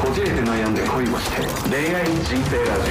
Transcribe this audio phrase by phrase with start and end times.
[0.00, 2.90] こじれて悩んで恋をして恋愛人生ラジ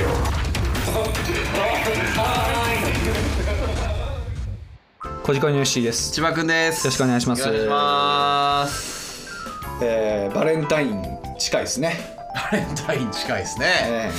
[5.24, 6.86] 小鹿のよしです、千葉くんです。
[6.88, 7.44] よろしくお願いします。
[7.48, 9.30] お願いします。
[9.84, 11.04] えーバレンタイン
[11.38, 11.96] 近いですね、
[12.52, 14.12] バレンタイン近いですね、え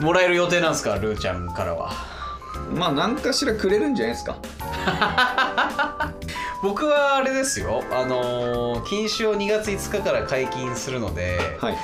[0.00, 0.96] もらえる予定なんですか？
[0.96, 1.90] ルーちゃんからは。
[1.90, 4.36] ーまあ何かしらくれるんじゃないですか
[6.62, 7.84] 僕はあれですよ。
[7.92, 11.76] あのー禁酒を2月5日から解禁するので、はい。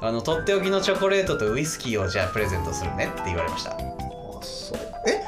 [0.00, 3.70] あのとっておきのチョコレートとウイスキーをじゃあプレゼントするねって言われました。
[4.42, 4.78] そう。
[5.08, 5.22] え？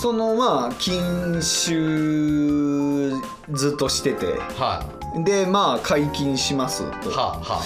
[0.00, 1.74] そのまあ禁酒
[3.52, 4.38] ずっとしてて。
[4.58, 4.84] は
[5.24, 7.10] でまあ解禁しますと。
[7.10, 7.62] あはあはあ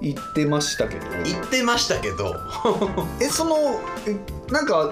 [0.00, 1.06] 言ってましたけど。
[1.24, 2.34] 言ってましたけど。
[3.20, 3.56] えその
[4.06, 4.16] え
[4.52, 4.90] なんか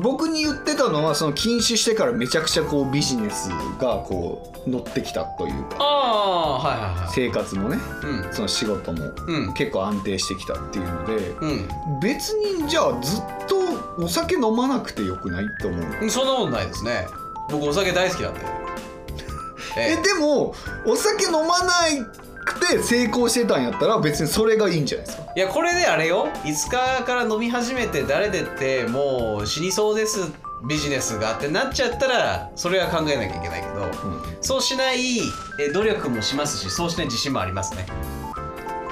[0.00, 3.48] 僕に言ってたのはその禁酒してからめちゃくちゃこうビジネス
[3.80, 5.76] がこう乗ってきたというか。
[5.80, 7.08] ああはいはいはい。
[7.12, 7.78] 生活もね。
[8.02, 8.32] うん。
[8.32, 9.52] その仕事もうん。
[9.54, 11.16] 結構安定してきたっていうので。
[11.40, 12.00] うん。
[12.00, 13.56] 別にじゃあずっと
[13.98, 17.06] お酒飲まなくてよくないって思ううんそんなことないですね。
[17.50, 18.40] 僕お酒大好きなんで。
[19.76, 20.54] えでも
[20.86, 21.72] お酒飲まな
[22.16, 25.32] くて成功してたんやったら別にそれがいいんじゃないですか。
[25.34, 26.28] いやこれであれよ。
[26.44, 30.32] 5日から飲み始めて誰でってもう死にそうです
[30.66, 33.86] ビジネスがってなっちゃったらそれは考えなきゃいけないけど、
[34.40, 35.20] そうしない
[35.60, 37.86] え努力もしますしそうしない自信もありますね、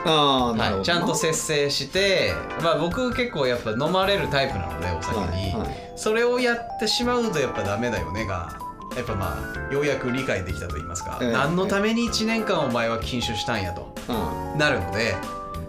[0.05, 5.93] ああなるほど、はい、ちゃんと節制して、まあ、僕結構やっぱ飲まれるタイプなのでお酒に、はいはい。
[5.97, 8.59] それをやってしまうとやっぱダメだよねが
[8.97, 9.39] やっぱま
[9.71, 13.95] あようやく理解できたと言いますか、ええ何のために1年間お前は禁酒したんやと。
[14.09, 14.59] うん。
[14.59, 15.15] なるので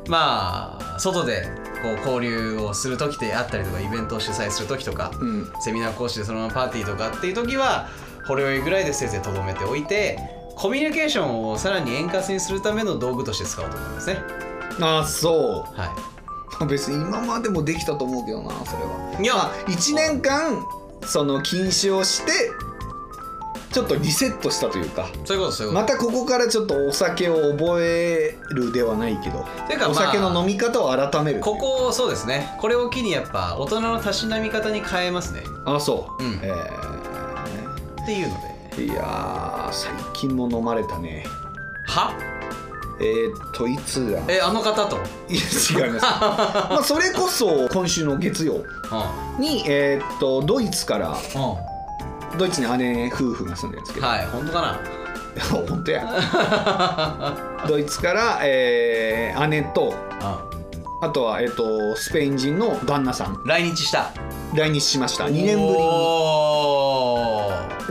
[0.08, 1.48] まあ外で
[1.82, 5.52] こう交流をする時であったりとかイベントを主催する時とか、うん。
[5.62, 7.90] セミナー講師でそのままパーティーとかっていう時は
[8.28, 10.20] ほろ酔いぐらいでせいぜいとどめておいて
[10.56, 14.20] コミュニケーションをさらに円滑にするための道具として使おうと思いますね。
[14.82, 15.96] ああそは
[16.62, 19.20] う別に今までもできたと思うけどなそれは。
[19.22, 19.34] いや。
[19.34, 20.64] まあ1年間
[21.06, 22.32] その禁酒をして
[23.74, 25.02] ちょっとリセットしたというか。
[25.02, 25.82] い、そういうことそういうこと。
[25.82, 31.40] またここからちょっとお酒を覚えるではないけどていうかまあお酒の飲み方を改める。
[31.40, 32.56] ここそうですね。
[32.62, 35.42] これを機にやっぱ大人のたしなみ方に変えますね。
[35.66, 36.40] あそう、うん。
[36.44, 36.52] え
[38.02, 38.54] っていうので。
[38.78, 41.26] ーいやー最近も飲まれたね。
[41.88, 42.14] は？
[43.00, 44.20] えー、っといつだ？
[44.28, 44.98] えあの方と、
[45.28, 46.06] いや違います。
[46.06, 48.66] まあそれこそ今週の月曜う
[49.40, 51.18] に、えーっとドイツからんうん、
[52.38, 54.80] ドイツに姉夫婦が住んでるんですけど、はい本当かな？
[55.68, 56.06] 本当や。
[57.68, 61.10] ドイツから、えー姉とうあ。
[61.10, 63.34] とは、えーっとスペイン人の旦那さん。
[63.34, 64.12] ん来日した。
[64.54, 65.26] 来日しました。
[65.26, 65.58] 2年ぶり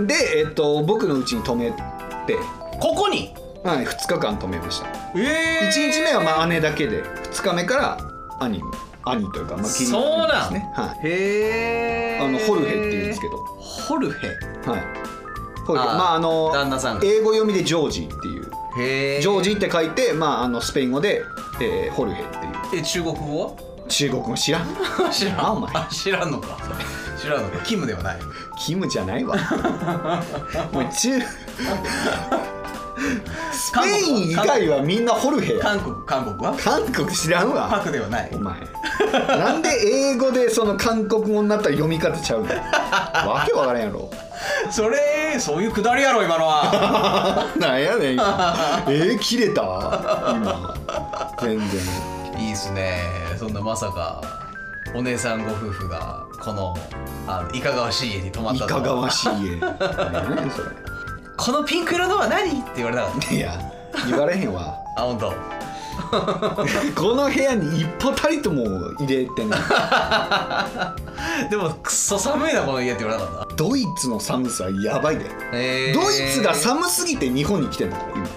[0.03, 0.07] に。
[0.07, 1.77] で、えーっと僕のうちに泊めて、
[2.81, 3.35] ここに？
[3.65, 4.87] はい、2日間泊めました。
[5.15, 7.03] え1日目はまあ姉だけで。
[7.33, 7.99] 2日目から
[8.41, 8.63] 兄
[9.05, 10.29] 兄というか、まあ、義理のそうなん。
[10.29, 13.45] 兄ですね、はい、へえあのホルヘって言うんですけど、
[13.93, 14.29] ホルヘ。
[14.29, 14.37] はい、
[15.67, 15.87] ホルヘ。
[15.87, 17.05] あーまああの旦那さんが。
[17.05, 18.51] 英語読みでジョージっていう。
[18.79, 21.23] へえジョージって書いて、まあ、あのスペイン語で、
[21.61, 22.81] えーホルヘっていう。
[22.81, 23.45] え中国語？
[23.45, 23.53] は
[23.89, 24.67] 中国語知らん？
[25.13, 25.41] 知らん。
[25.41, 25.71] あお前。
[25.75, 26.57] あ知らんのか。
[27.21, 27.59] 知らんのか。
[27.65, 28.19] キムではない。
[28.59, 29.37] キムじゃないわ。
[30.73, 31.21] もう中
[33.53, 36.57] スペイン以外はみんなホルヘや韓国韓国は？
[36.57, 38.31] 韓国知らんパわクではない。
[38.35, 38.57] お前。
[39.39, 42.49] なんで英語でその韓国語になったら読み方ちゃうの？
[43.31, 44.11] わけわからんやろ。
[44.71, 47.47] それそういうくだりやろ今のは。
[47.59, 48.15] なんやねん。
[48.15, 48.55] 今
[48.89, 49.63] えー、切れた？
[49.63, 50.75] 今。
[51.41, 51.81] 全然。
[52.39, 53.03] いいっすね。
[53.39, 54.21] そんなまさか
[54.95, 56.77] お姉さんご夫婦がこの
[57.27, 58.81] あのいかがわしい家に泊まっいたとは。
[58.83, 59.57] かがわしい家。
[59.61, 59.77] 何
[60.13, 60.63] やねんそ
[61.37, 62.51] このピンク色のは何？
[62.51, 63.59] って言われなかっれいや
[64.09, 64.79] 言われへんわ。
[64.97, 65.33] たあ本当。
[67.01, 68.65] この部屋に一歩たりとも
[68.99, 69.61] 入れてない。
[71.51, 73.55] でもくっそ寒いなこの家って言われなかった？
[73.57, 78.25] ドイツの寒さやばいで、えドイツが寒すぎて日本に来てんだから今。
[78.25, 78.29] う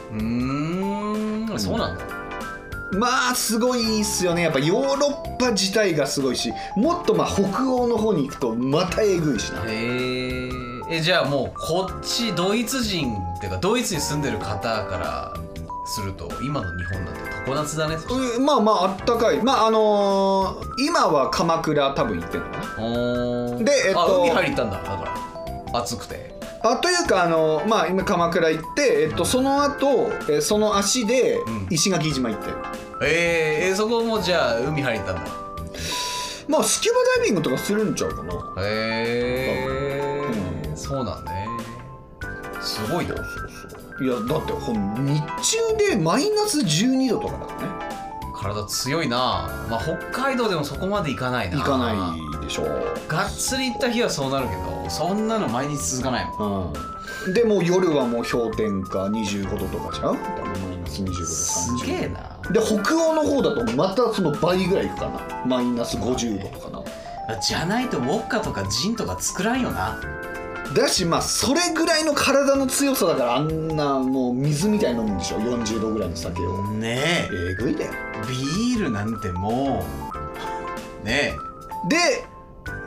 [1.51, 1.59] ーん。
[1.59, 2.03] そうなんだ。
[2.91, 4.43] まあすごいっすよね。
[4.43, 9.61] やっぱヨーロッパ自体がすごいしもっとまあ北欧の方に行くとまたえぐいしな。
[9.61, 10.49] へえ
[10.89, 15.33] えじゃあもうこっちドイツ人っていうかドイツに住んでる方から
[15.87, 17.95] すると今の日本なんて常夏だね
[18.39, 19.41] まあまああったかい。
[19.43, 23.63] まああのー今は鎌倉多分行ってんのかな。
[23.63, 25.15] でえっとあ海入ったんだだか
[25.73, 25.79] ら。
[25.79, 26.33] 暑くて。
[26.63, 31.67] あというかあのまあ今鎌倉行って、えっと、その後えその足でうん。
[31.69, 32.49] 石垣島行って、
[33.03, 35.21] えー、えーそこもじゃあ海入ったんだ。
[36.47, 38.33] まあスキューバダイビングとかするんちゃうかな。
[38.63, 39.74] へえうん
[40.87, 41.47] そうなんね。
[42.61, 43.15] すごいな。
[43.15, 43.17] い
[44.07, 47.95] やだってほん日中でマイナス12度とかだからね。
[48.35, 49.49] 体強いな。
[49.69, 51.57] まあ北海道でもそこまでいかないな。
[51.57, 52.63] 行かないでしょ
[53.07, 56.73] がっつり行った日はそうなるけどそんなの毎日続かないもん。
[57.25, 57.33] うん。
[57.33, 60.13] でもう夜はもう氷点下25度とかじゃん？
[60.13, 61.85] マイナス25度す30度。
[61.85, 62.39] げえな。
[62.51, 65.45] で北欧の方だとまたその倍ぐらいいくかな。
[65.45, 66.83] マイナス50度とかな。
[67.41, 69.99] じゃないとウォッカとかジンとか作らんよな
[70.75, 76.67] だしまあそれぐらいの体の強さだからあんなもう水みたいに飲むんでしょ？40度ぐらいの酒を。
[76.73, 77.55] ねえ。
[77.55, 79.85] ぐいだよえビールなんても
[81.03, 81.33] うね
[81.87, 81.97] で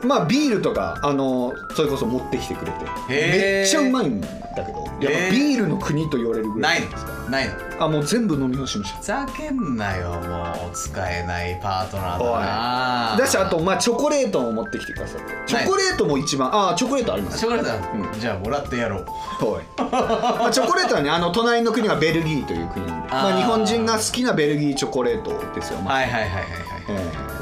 [0.03, 2.77] まあビールとかあのそれこそ持ってきてくれて。
[3.09, 4.87] めっちゃうまいんだけど。
[4.99, 6.87] やっぱビールの国と言われるぐえないいの？
[6.87, 7.53] らですかないの？
[7.79, 10.75] あもう全部飲み干しましふざけんなよもう。
[10.75, 13.15] 使えないパートナーだな。
[13.15, 17.39] ただしあとまあチョコレートも持ってきてくださってチョコレートも一番あチョコレートあります。
[17.39, 18.19] チョコレートだ、うん。
[18.19, 19.05] じゃあもらってやろう。
[19.45, 19.65] はい。
[19.77, 22.85] まあチョコレートはねあの隣の国がベルギーという国。
[22.85, 25.93] なんでまあ、日本人が好きなベルギーチョコレートですよ、まあ。
[25.95, 26.51] はいはいはいはいはい。
[26.89, 26.93] え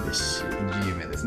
[0.03, 0.43] ーですし、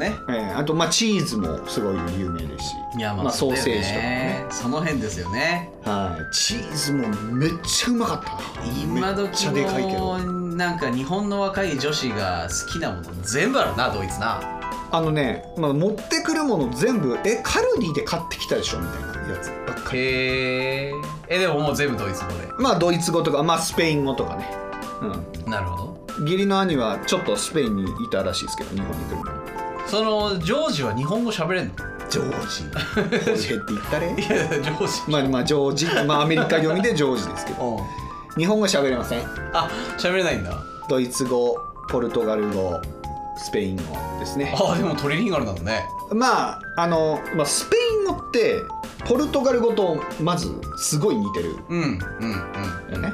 [0.01, 0.17] ね。
[0.29, 2.75] えーあとまあチーズもすごい有名ですし。
[2.99, 4.47] いやまあ、まあ、ソーセージとかね。
[4.51, 5.71] その辺ですよね。
[5.85, 8.41] はい、チーズもめっちゃうまかったな。
[8.83, 10.19] 今めっちゃでかいけど。
[10.19, 14.41] 時のなんか日本の若い女子が好きなもの全部あるなドイツな。
[14.93, 19.99] あのね、まあ、持ってくるもの全部えカルディで買ってきたでしょみたいなやつばっかり。
[20.01, 20.93] へえ
[21.29, 24.51] えでももう全部ドイツ語まあドイツ語とか、まあ、スペイン語とかね、
[25.33, 26.07] でなるほど。
[26.19, 29.40] うん、義理の兄はちょっとスペインにいたらしいですけど日本に来る前に
[29.91, 31.75] そのジョージは日本語喋れんの？
[32.09, 32.63] ジョージ。
[32.95, 34.07] ホルヘって言ったれ？
[34.07, 34.17] いや
[34.63, 35.11] ジョージ。
[35.11, 37.77] まあまあジョージ、まあアメリカ読みでジョージですけど。
[37.77, 37.85] うん。
[38.37, 39.23] 日本語喋れません？
[39.53, 40.57] あ喋れないんだ。
[40.89, 41.59] ドイツ語
[41.89, 42.81] ポルトガル語
[43.37, 43.83] スペイン語
[44.21, 44.55] ですね。
[44.57, 45.85] あでもトリリンガルなんだね。
[46.13, 48.63] まああの、まあ、スペイン語って
[49.09, 51.57] ポルトガル語とまずすごい似てる。
[51.69, 51.99] うんうん
[52.89, 52.95] うん。
[52.95, 53.13] よね。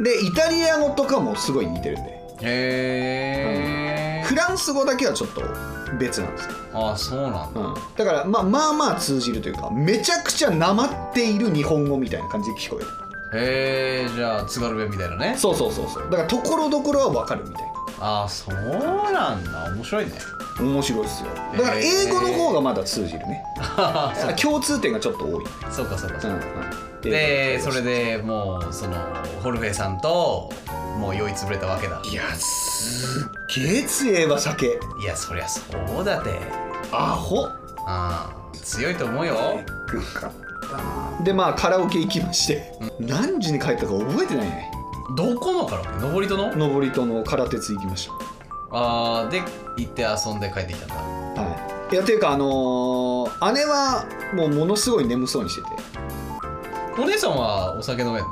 [0.00, 2.10] でイタリア語とかもすごい似てるんで。
[2.10, 5.42] へえフランス語だけはちょっと
[5.98, 7.60] 別なんですよ、あそうなんだ。
[7.60, 12.90] うん、だからまあまあまあ通じるというかめちゃくちゃなまっている日本語みたいな感じで聞こえる。
[13.40, 15.34] へえじゃあ津軽弁みたいなね。
[15.36, 16.10] そうそうそうそう。
[16.10, 18.24] だからところどころは分かるみたいな。
[18.24, 19.72] あそうなんだ。
[19.74, 20.12] 面白いね。
[20.60, 21.28] 面白いですよ。
[21.56, 23.42] だから英語の方がまだ通じるね。
[24.14, 26.42] そう共通点がちょっと多い、そうかそうかそうか、うん
[27.04, 27.10] うん。
[27.10, 28.96] でそれでもうその
[29.42, 30.52] ホルフェさんと
[30.98, 32.02] もう酔いつぶれたわけだ。
[32.04, 34.80] いやすっげえ強えわ酒。
[35.00, 35.62] いやそりゃそ
[36.00, 36.40] うだて。
[36.92, 37.48] アホ。
[37.86, 39.60] あ強いと思うよ。
[39.88, 40.32] グかっ
[40.68, 40.76] た。
[40.76, 44.70] なでまあカラオケ行きまして、何時に帰ったか覚えてないね。
[45.16, 45.90] どこのカラオケ？
[46.00, 46.56] 登り戸の？
[46.56, 48.10] 登り戸の空鉄行きまし
[48.70, 49.40] あーで
[49.78, 50.94] 行って遊んで帰ってきたんだ。
[51.34, 51.94] たはい。
[51.94, 54.04] いやていうかあのー姉は
[54.34, 55.68] もうものすごい眠そうにしてて。
[57.00, 58.30] お姉さんはお酒飲めんの？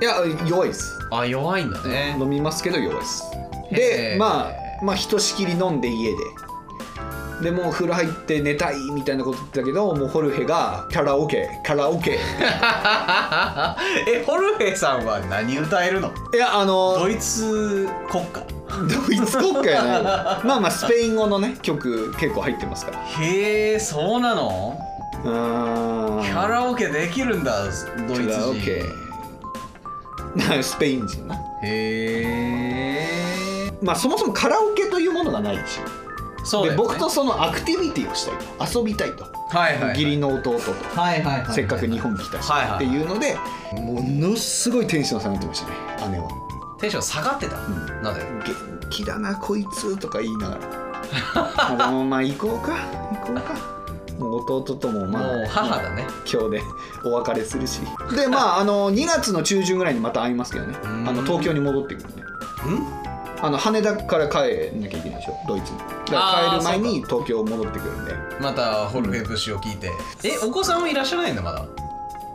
[0.00, 0.14] いや
[0.46, 0.98] 弱いです。
[1.10, 2.16] あ弱いんだね。
[2.18, 3.24] 飲みますけど弱いです。
[3.72, 6.16] でまあまあひとしきり飲んで家で。
[7.42, 12.18] でもう風呂入って寝たいみたいなこと言ってたけどもうホルヘがカラオケカラオケ。
[14.08, 16.10] えホルフェさんは何歌えるの？
[16.34, 18.40] いやあのドイツ国歌。
[18.70, 20.02] ドイツ国歌やない
[20.46, 22.98] まあまあスペイン語のね曲結構入ってますから。
[23.24, 24.76] へえそうなの？
[25.24, 26.30] うー。
[26.30, 28.62] んカラオケできるんだドイツカラオ人
[30.62, 31.34] スペイン人な。
[31.62, 32.88] へ
[33.64, 35.64] えまあそもそもカラオケというものがないし、で
[36.44, 36.76] そうだよね。
[36.78, 38.80] 僕とそのアクティビティをしたいと。
[38.80, 43.36] 遊びたいと、はいはい義理の弟と、はいはいはいせっかく日本来たし、はいはいっていうので
[43.74, 45.74] ものすごいテンション下がってましたね。
[46.12, 46.28] 姉は。
[46.80, 48.02] テンション下がってた、ん。
[48.02, 50.60] なんで元気だなこいつとか言いながら。
[51.34, 52.74] まあでもまあ行こうか。
[53.12, 53.77] 行こうか
[54.20, 56.06] 弟ともまあもう母だね。
[56.30, 56.62] 今日で
[57.04, 57.80] お別れするし。
[58.14, 60.74] でまあ あの2月の中旬ぐらいにまた会いますけどね。
[60.82, 61.08] うん。
[61.08, 62.26] あの東京に戻ってくるんでん？
[63.40, 65.34] あの羽田から帰んなきゃいけないでしょ？
[65.46, 65.78] ドイツに。
[65.78, 68.14] だから帰る前に東京戻ってくるんで。
[68.40, 69.90] またホルフェ節を聞いて、
[70.24, 71.62] えお子さんはいらっしゃらないんだまだ。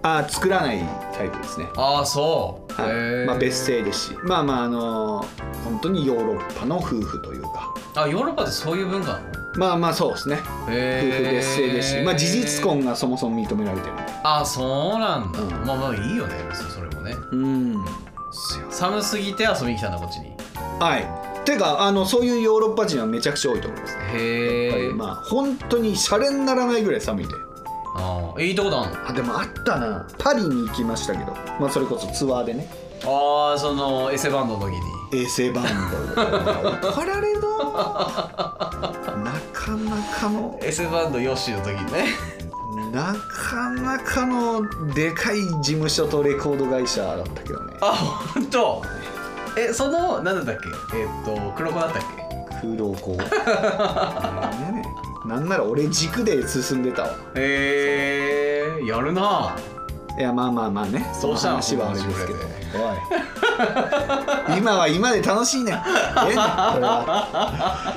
[0.05, 0.83] あー作らない
[1.17, 1.65] タイプですね。
[1.77, 3.25] ああそう、はい。
[3.25, 4.17] まあ、別姓ですし。
[4.23, 5.25] まあまああの
[5.63, 7.73] 本当にヨーロッパの夫婦というか。
[7.95, 9.23] あヨーロッパってそういう文化なの？
[9.55, 10.39] まあまあそうですね。
[10.65, 13.93] 夫へ婦別姓ですし、まあ、事実婚がそもそも認められてる。
[13.93, 15.49] んであそうなんだ、うん。
[15.65, 16.35] まあまあいいよね。
[16.49, 17.15] 別にそれもね。
[17.31, 17.85] うん。
[18.69, 20.31] 寒すぎて遊びに来たんだこっちに。
[20.79, 21.45] はい。
[21.45, 23.97] てかあのそういうヨーロッパ人はめちゃくちゃ多いと思います。
[23.97, 27.33] ねへえまあ本当にシャレにならないぐらい寒いで。
[27.95, 28.81] ああいいとこだ。
[28.81, 30.07] あんのあでもあったな。
[30.17, 32.67] パリに行きましたけど、まあ、それこそツアーでね。
[33.05, 35.21] ああそのエセバンドの時に。
[35.21, 35.65] 衛星バン
[36.81, 36.89] ド。
[36.89, 37.41] 怒られの
[37.73, 39.02] な
[39.65, 42.05] かなかのエセバンドヨッシーの時にね。
[42.91, 44.61] なかなかの
[44.93, 47.73] でかい事務所とレコード会社だったけどね。
[47.81, 47.93] あ
[48.33, 48.83] 本当？
[49.57, 50.57] えそのなんだっ
[50.91, 50.97] け？
[50.97, 52.01] えっと黒子だったっ
[52.61, 52.67] け？
[52.67, 53.11] 黒子。
[53.13, 53.25] ね
[55.25, 57.09] なんなら俺軸で進んでたわ。
[57.35, 59.55] へえやるな。
[60.19, 61.09] いやまあまあまあね。
[61.19, 62.45] そうしたら話はあれですけどこ
[64.49, 64.57] おい。
[64.59, 65.71] 今は今で楽しいね。
[65.71, 66.41] んええねんこれ
[66.83, 67.95] は。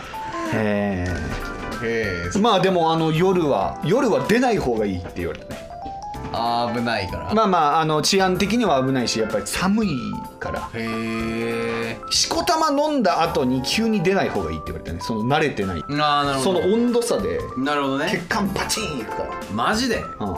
[0.54, 1.35] ええ
[2.40, 5.68] まあでもあの夜は夜は出ない方がいいって言われたね。
[6.32, 9.88] あー危ないから、まあまああの治安的には危ないしやっぱり寒い
[10.38, 10.68] から。
[10.74, 15.00] へえしこたま飲んだ後に急に出ない方がいいって言われたね。
[15.00, 15.84] その慣れてない。
[16.00, 16.60] ああなるほど。
[16.60, 19.30] その温度差でなるほど血ね管パチンいくから。
[19.54, 19.96] マジで？
[19.96, 20.34] うん。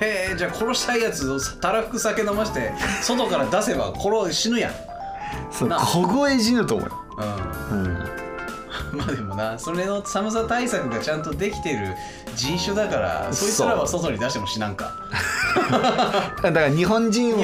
[0.00, 4.72] へえじゃあ殺したいやつをたらふく酒飲まして外から出せば殺死ぬやん。
[5.50, 6.98] そうな凍え死ぬと思うよ、
[7.70, 7.98] うんうん、
[8.92, 11.94] まあでもなそれの寒さ対策がちゃんとできてる
[12.34, 14.92] 人種だからそいつらは外に出しても死なんか。
[16.42, 17.38] だから日本人を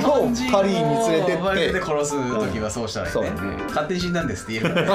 [0.50, 3.36] パリに連れてパリでって殺す時はそうしたらいいね,、ね。
[3.68, 4.92] 勝手に死んだんですって言えるからね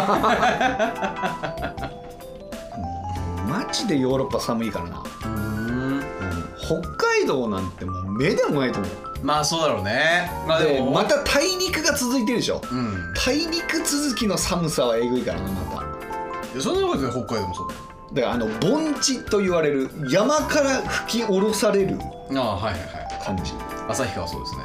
[3.48, 6.04] マジでヨーロッパ寒いからな、うん。
[6.58, 8.92] 北海道なんてもう目でもないと思う。
[9.22, 10.32] まあそうだろうね。
[10.48, 10.86] まあでも。
[10.88, 12.62] でまた大陸が続いてるでしょ。
[12.72, 13.14] うん。
[13.14, 15.83] 大陸続きの寒さはえぐいからなまた
[16.54, 17.68] いやそんなことで北海道もそう。
[17.68, 17.78] だよ
[18.14, 21.98] だからあの盆地と言われる山から吹き下ろされる
[22.36, 22.86] ああはいはいは
[23.22, 23.26] い。
[23.26, 23.54] 感じ。
[23.90, 24.62] 旭川そうですね。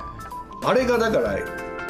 [0.65, 1.39] あれがだから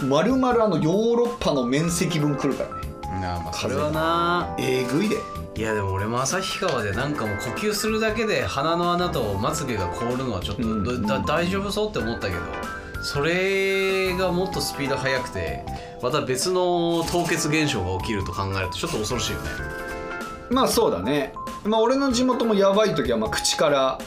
[0.04, 3.20] まるまるあのヨーロッパの面積分来るからね。
[3.20, 5.16] なあまあそれはなえぐいで。
[5.56, 11.02] いやでも俺も旭川でなんかもう呼吸するだけで鼻の穴とまつげが凍るのはちょっと、うん。
[11.02, 12.40] だ大丈夫そうって思ったけど
[13.02, 15.64] それがもっとスピード速くて
[16.02, 19.48] また別の凍結現象が起きると考えるとちょっと恐ろしいよね。
[20.50, 21.32] まあそうだね。
[21.64, 23.98] まあ俺の地元もやばい時はまあ口から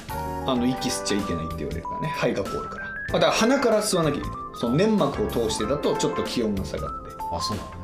[0.45, 2.07] あの息吸っちゃいけないって言われるからね。
[2.15, 2.85] 肺が凍るから。
[2.85, 4.37] あだから鼻から吸わなきゃいけない。
[4.55, 7.75] その粘膜を通してだとちょっと気温が下がって、あそうなのね。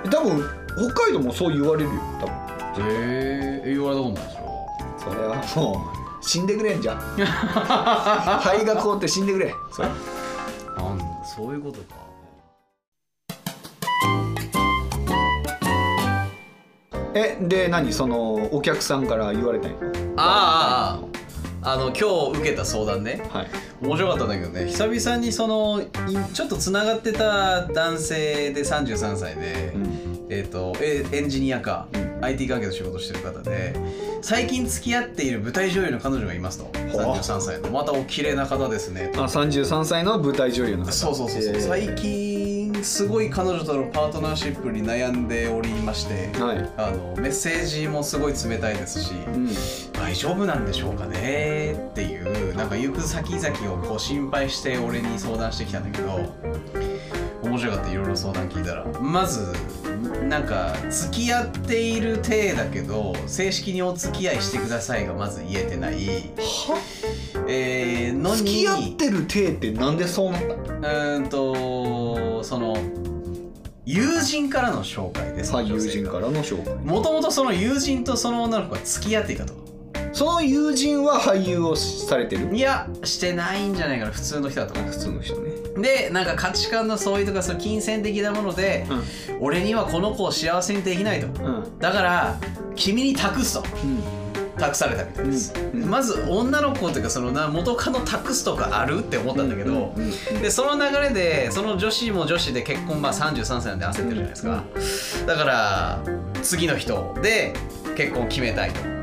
[0.00, 2.00] はい、多分北海道もそう言われるよ。
[2.20, 2.86] 多分。
[2.86, 5.86] へえ言われたことないでしょそれはも
[6.22, 9.54] う死んでくれんじゃん 肺が凍って死んでくれ。
[9.72, 9.88] それ
[11.22, 12.10] そういうことか。
[17.14, 19.76] えで何そのお客さんから言われたんや？
[20.16, 21.00] あ
[21.62, 23.22] あああの今日受けた相談ね。
[23.30, 23.48] はい。
[23.82, 24.66] 面白かったんだけどね。
[24.66, 25.88] 久々にそのい
[26.32, 30.26] ちょっとつながってた男性で33歳で、うん。
[30.30, 33.74] えー、とえエンジニアか、うん IT 関係の仕事してる方で
[34.22, 36.64] 最近付き合っている舞台女優の彼女がいますと。
[36.74, 37.70] 33歳の。
[37.70, 39.10] またお綺麗な方ですね。
[39.16, 41.60] あ33歳の舞台女優の方そうそうそうそう、えー。
[41.60, 46.70] 最近すごい彼女とのパートナーシップに悩んでおりましてはい。
[46.76, 49.48] あのメッセージもすごい冷たいですし、うん。
[49.92, 51.72] 大丈夫なんでしょうかね？
[51.90, 56.34] っていうなんか行く先々をこう心配して俺に相談してきたんだけど
[57.42, 58.84] 面白かったいろいろ相談聞いたら。
[59.00, 59.52] まず
[60.28, 65.94] なんか付き合っている体だけど正式にお付き合いしてくださいがまず言えてない。
[66.36, 66.78] は？
[67.48, 68.36] えー、のに。
[68.38, 70.54] 付き合ってる体ってなんでそうなった？
[70.54, 72.76] うーんとその
[73.86, 76.74] 友人からの紹介ですはい友人からの紹介。
[76.76, 79.54] もともとその友人とその女の子が付き合っていたと。
[80.12, 82.54] その友人は俳優をされてる？
[82.54, 84.12] いやしてないんじゃないかな。
[84.12, 85.49] 普通の人だと思普通の人ね。
[85.49, 85.49] う
[85.80, 88.86] でなんか価値観の相違とかその金銭的なもので、
[89.40, 91.26] 俺にはこの子を幸せにできないと。
[91.26, 91.54] うん。
[91.54, 92.38] うんだから
[92.76, 93.64] 君に託すと。
[94.58, 95.82] 託されたみたいです、うん。
[95.82, 95.88] うん。
[95.88, 100.04] まず女の子っていうかそのな元カノ託すとかあるって思ったんだけど、うん。
[100.04, 100.42] うん。
[100.42, 106.02] でその流れでその女子も女子で結婚まあ33歳なんで焦ってるじゃないですか、だから
[106.42, 107.54] 次の人で
[107.96, 108.82] 結婚決めたいと。
[108.82, 108.99] うん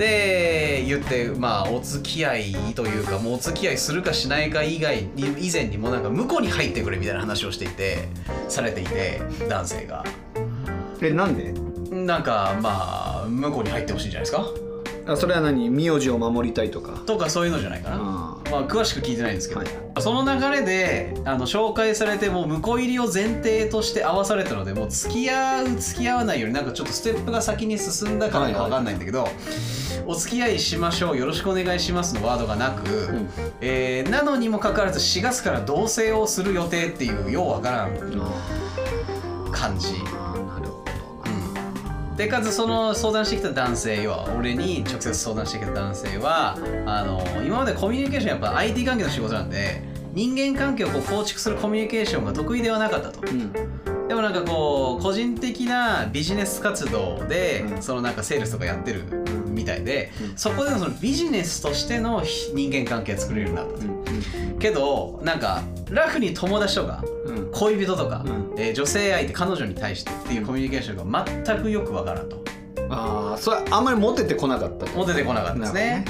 [0.00, 8.08] で言ってまあお付き合いというかもうお付き合いするかしないか以外に以前にもなんか向こうに入ってくれみたいな話をしていて
[8.48, 10.02] されていて男性が。
[11.02, 11.52] えなんで？
[11.90, 14.46] なんかまあ向こうに入ってほしいんじゃないですか？
[15.12, 15.68] あそれは何？
[15.68, 16.92] 名字を守りたいとか。
[17.04, 19.68] とかそういうのじゃないかな、あまあ詳しく聞いてないんですけど、はい。
[20.00, 29.28] その流れであの紹介されてもう婿入りを前提として合わされたのでもう付き合う付き合わないよりなんかちょっとステップが先に進んだからか分かんないんだけど、
[30.06, 33.28] お付き合いしましょうよろしくお願いしますのワードがなく、ん。
[33.60, 37.90] えーなのにもかかわらず4月から同棲をする予定っていうようわからん
[39.52, 39.94] 感じ。
[42.20, 53.20] でかつその相談してきた男性要は俺に直接相談してきた男性はあの今までコミュニケーションやっぱ IT 関係の仕事なんで人間関係をこう構築するコミュニケーションが得意ではなかったと。
[53.26, 53.52] うん。
[54.06, 57.82] でもなんかこう個人的なビジネス活動で、うん。
[57.82, 59.04] そのなんかセールスとかやってる
[59.46, 60.36] みたいで、うん。
[60.36, 62.22] そこでのそのビジネスとしての
[62.54, 67.19] 人間関係作れるようになったと、けどなんかラフに友達とかうん
[67.52, 68.54] 恋人とか、うん。
[68.56, 72.42] えー女性相手彼女に対してっていうコミュニケーションが全くよくわからんと。
[72.88, 76.04] ああそれあんまりモテてこなかったとモテてこなかったですね。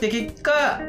[0.00, 0.80] で結果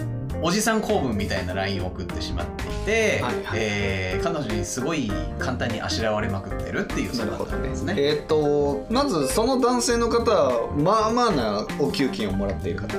[0.41, 3.59] おじさん公文みたいな LINE を送ってしまっていて、はいはい。
[3.59, 7.93] えー彼女にすごい簡単にあしらわれまくってるっていうそうだったんですね。
[7.97, 12.97] えっ、とまずその男性の方はまあまあなお給金をもらっている方。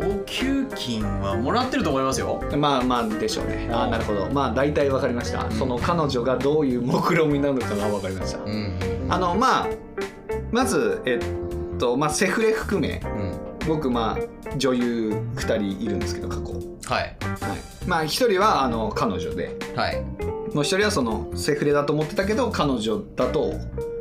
[0.00, 2.42] お給金はもらってると思いますよ。
[2.56, 3.68] まあまあでしょうね。
[3.70, 3.82] あうん。
[3.82, 4.30] あなるほど。
[4.30, 9.06] まあ大体わかりました、その彼女がどういう目論みなのかがわかりました、うん。
[9.08, 9.68] あのまあ
[10.52, 13.23] まずえっとまあセフレ含めうん
[13.66, 16.54] 僕まあ女優2人いるんですけど過去。
[16.86, 17.02] はい。
[17.02, 17.16] はい。
[17.86, 19.56] まあ1人はあの彼女で。
[19.74, 20.00] はい。
[20.00, 23.54] もう1人はそのセフレだと思ってたけど彼女だと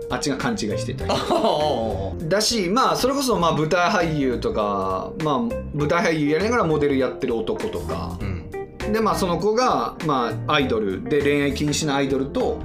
[0.09, 1.11] あっちが勘違いしてたり。
[1.31, 5.39] おだしまあそれこそまあ舞台俳優とかまあ
[5.73, 8.17] 舞台俳優やりながらモデルやってる男とか。
[8.21, 8.49] うん。
[8.91, 11.03] でまあその子がまあアイドル。
[11.03, 12.59] で恋愛禁止のアイドルと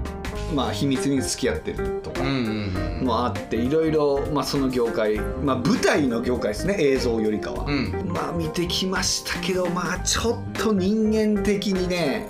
[0.55, 2.23] まあ秘密に付き合ってるとか。
[2.23, 2.68] うんうん
[3.09, 8.12] もあっていろいろまあその業界まあ舞台の業界ですね映像よりかは、うん。
[8.12, 12.27] まあ見てきましたけどまあちょっと人間的にね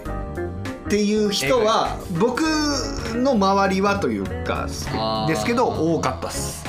[0.87, 2.43] っていう人は僕
[3.15, 4.67] の周りはというか
[5.27, 6.65] ですけど多かったっす。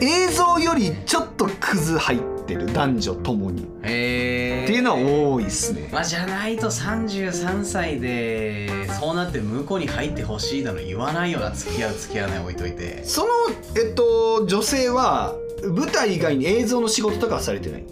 [0.00, 3.66] 映像よりちょっとクズ入ってる男女ともに。
[3.82, 5.88] へえっていうのは多いっすね。
[5.92, 13.02] まあじゃないと33歳でそうなって向こうに入ってほしいだの言わないような付き合う付き合わない置いといて。
[13.04, 13.28] その
[13.76, 17.84] えっと女性は舞台以外に映像の仕事とかはされてない？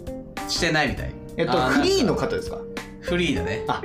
[0.47, 1.11] してないみたい。
[1.37, 2.59] えっとフリーの方ですか？
[3.01, 3.63] フリーだね。
[3.67, 3.81] あ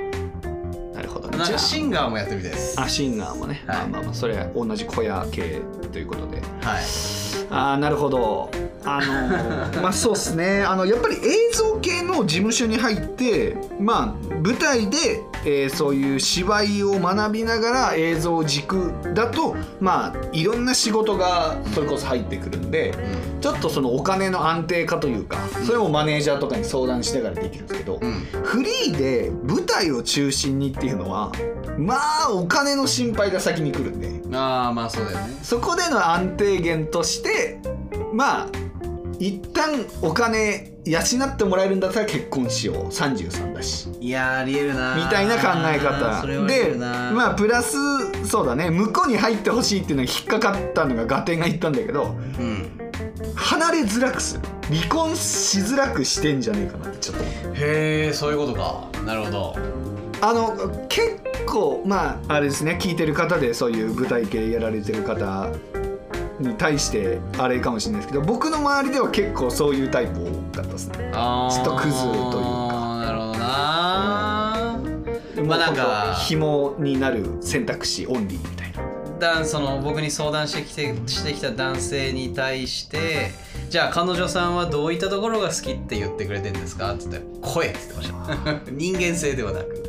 [0.93, 1.29] なるほど。
[1.29, 2.79] ねなシンガーもやってるみたいです。
[2.79, 3.77] あシンガーもね、はい。
[3.77, 6.37] まあまあまあそれは同じ小屋系ということで。
[6.61, 6.83] はい。
[7.51, 8.49] ああなるほど
[8.85, 8.99] あ
[9.73, 10.63] の まあそうっすね。
[10.63, 14.97] あのやっぱり映像系の事務所に入ってまあ舞台で、
[15.43, 22.93] えーそういう芝居を学びながら映像軸だとまあいろんな仕事がそれこそ入ってくるんで
[23.41, 28.09] ちょっとそのお金の安定化というかそれもマネージャーとかに相談しながらできるんですけど、うん。
[28.09, 31.31] うんフリーで舞台を中心にっていうのは
[31.77, 31.95] ま
[32.27, 34.15] あお金の心配が先に来るんで。
[34.35, 35.37] ああまあそうだよね。
[35.43, 37.59] そこでの安定源として
[38.13, 38.47] まあ
[39.19, 42.85] 一旦お金養ってもらえるんだったら結婚しよう。
[42.87, 43.89] 33だし。
[43.99, 46.25] いやーありえるなみたいな考え方。
[46.45, 47.75] でまあプラス
[48.25, 48.69] そうだね。
[48.69, 52.79] 向こうに入ってほしいっていうのが引っかかったのが合点が言ったんだけどうん
[53.35, 54.41] 離れづらくする。
[54.69, 57.23] 離婚しづらくしてんじゃねえかなってちょっと。
[57.23, 58.87] へえそういうことか。
[59.05, 59.55] なるほど。
[60.21, 62.77] あの結構まああれですね。
[62.81, 65.49] 聞いてる方でそういう舞台系やられてる方
[66.39, 70.25] に対してあれかもしれないですけど僕の周りでは結構そういうタイプ多
[70.57, 70.95] かったですね。
[70.97, 73.01] ちょっとクズというか。
[73.05, 73.45] なるほどな。
[75.47, 76.15] まあなんか。
[76.27, 78.75] 紐になる選択肢オンリーみたいな。
[79.19, 83.31] だその僕に相談してきてしてきた男性に対して
[83.69, 88.09] じゃあ彼女さんはどういったところが好きって言ってくれてるんですかって言ったら声って言ってまし
[88.43, 88.59] た。
[88.71, 89.83] 人間性ではなく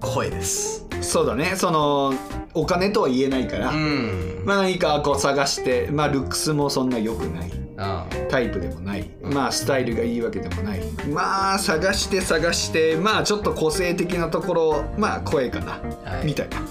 [0.00, 1.54] 声ですそうだね。
[1.56, 2.14] その
[2.54, 4.42] お金とは言えないから、うん。
[4.44, 7.50] まあ何かこう探してまあルックスもそんな良くない。
[7.78, 9.10] あタイプでもない。
[9.22, 10.82] まあスタイルがいいわけでもない。
[11.10, 16.26] まあ探して探してまあちょっと個性的なところまあ声かな、はい。
[16.26, 16.58] みたいな。
[16.58, 16.62] は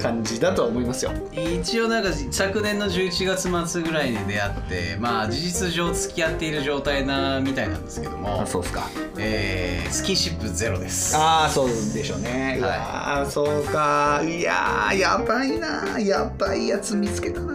[0.00, 1.12] 感じだとは思いますよ。
[1.32, 8.88] い一応なんか昨年の11月末ぐらいに出会ってまあ事実上付き合っている状態なみたいなんですけどもそうですか。
[9.18, 11.16] えースキンシップゼロです。
[11.16, 14.22] ああそうでしょうね、うわーそうか。
[14.24, 15.98] いやーやばいな。
[16.00, 17.54] やばいやつ見つけたな。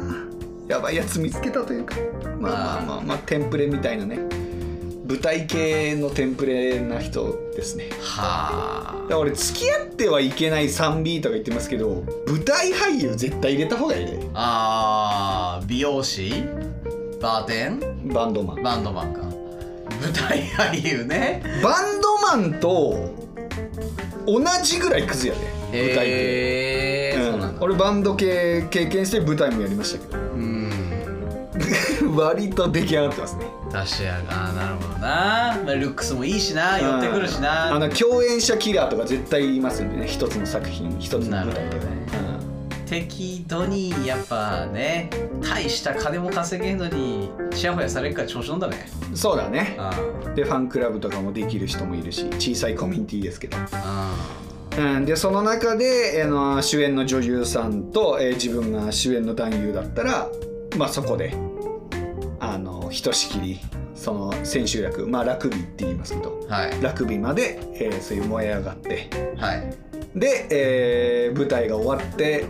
[0.67, 1.95] やばいやつ見つけたというか。
[2.39, 2.51] まあ。
[2.51, 4.19] まあまあまあテンプレみたいなね
[5.11, 7.89] 舞台系のテンプレな人ですね。
[7.99, 14.29] はだから俺付き合ってはいけない 3B とか言ってますけど舞台俳優絶対入れた方がいいね。
[14.33, 16.45] あ美容師？
[17.21, 18.07] バーテン？
[18.07, 18.63] バンドマン。
[18.63, 19.19] バンドマンか。
[19.21, 21.43] 舞台俳優ね。
[21.61, 23.13] バンドマンと
[24.25, 25.39] 同じぐらいクズやで
[25.77, 27.31] 舞台系、へえーうん。
[27.33, 27.61] そうなんだ。
[27.61, 30.17] 俺バンド系経験して舞台もやりましたけど。
[30.17, 30.71] うん。
[32.15, 36.79] 割と出来上がってますね確かにあーなるほどな、まあ、ルックスもいいしな。
[36.79, 37.73] 寄ってくるしな。
[37.73, 40.07] あの共演者キラーとか絶対いますんでね。
[40.07, 41.61] 一つの作品一つの舞台で。
[41.63, 42.01] なるほどね。
[42.85, 45.09] 適度にやっぱね
[45.41, 48.85] 大した金も稼げんのにちやほやされるから調子乗んだね。
[49.09, 49.77] うんそうだね。
[49.79, 49.91] あ
[50.35, 54.13] でファンクラブとかもできる人もいるし小さいコミュニティですけど、あ
[54.77, 60.27] うん、でその中であの主演の女優さんと、えー自分が主演の男優だったら
[60.77, 61.33] まあそこで
[62.53, 63.59] あのひとしきり
[63.95, 66.81] その千秋楽まあラグビーって言いますけどはい。
[66.81, 69.73] ラグビーまで、えーそういう燃え上がってはい。
[70.15, 72.45] で、えー舞台が終わって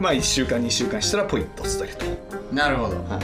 [0.00, 2.06] まあ1週間2週間したらポイッと捨てると、
[2.54, 2.96] なるほど。
[3.04, 3.20] はい、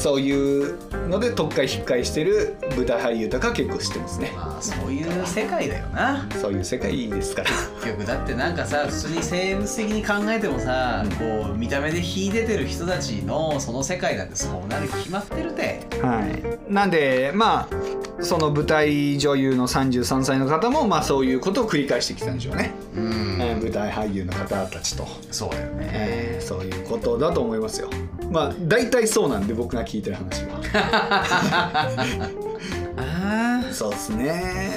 [0.00, 4.32] そういうので特会引っかえしてる舞台俳優とか結構知ってますね。
[4.34, 6.26] まあそういう世界だよな。
[6.40, 7.50] そういう世界ですから。
[7.50, 15.86] 結局だってなんかさ普通に生物的に考えてもさ、こう見た目で秀でてる人たちのその世界なんてそうなるに決まってるて。
[16.00, 16.20] は
[16.68, 25.90] い、なんでまあその舞台女優の33歳の方もまあそういうことを繰り返してきたんでしょうね、うえーん舞台俳優の方たちと、そうだよね。
[25.92, 27.88] えーそういうことだと思いますよ
[28.30, 30.60] まあ大体そうなんで僕が聞いてる話は。
[32.96, 34.72] あそうですね。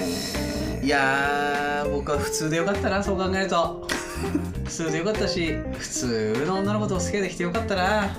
[0.81, 3.87] ーいやー僕は普通でよかったなそう考えると。
[4.65, 8.15] 普通でよかったし普通の女の子とお付き合いできてよかったな。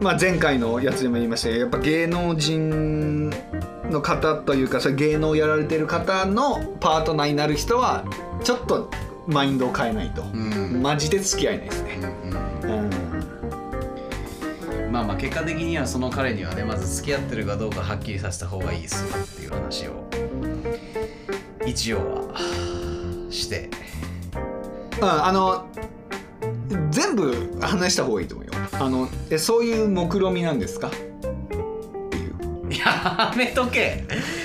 [0.00, 3.28] まあ、前回のやつでも言いましたけどやっぱ芸能人
[3.90, 8.04] の方というかそれ芸能をやられてる方のパートナーになる人は
[8.42, 8.90] ちょっと
[9.26, 10.80] マインドを変えないと、うん。
[10.82, 11.98] マジで付き合えないですね、
[12.64, 12.89] うん
[15.00, 20.04] まあまあ結果的にはその彼にはねまず付き合ってるかどうかはっきりさせた方がいいですよっていう話を
[21.64, 21.98] 一応
[22.34, 23.70] はして。
[25.00, 25.66] ああの
[26.90, 28.52] 全部話した方がいいと思うよ。
[28.72, 30.88] あのえそういう目論みなんですか？
[30.88, 34.04] っていうやめとけ。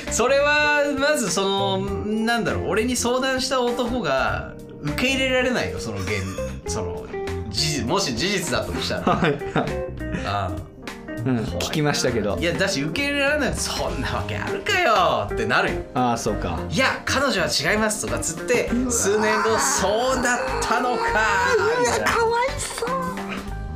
[0.10, 6.24] それはまずそのなんだろう俺に相談した男が受け入れられないよその現
[6.68, 7.06] その
[7.50, 9.02] 事実もし事実だとしたら。
[9.02, 9.42] はいはい、
[9.95, 9.95] あ
[11.26, 12.36] うん、聞きましたけど。
[12.36, 15.30] あいやだし受け入れられないとそんなわけあるかよ。
[15.34, 15.82] ってなるよ。
[15.94, 16.60] ああそうか。
[16.70, 21.04] いや彼女は違いますとかつって数年後そうだったのか。
[21.98, 22.06] いな。
[22.06, 22.90] かわいそう。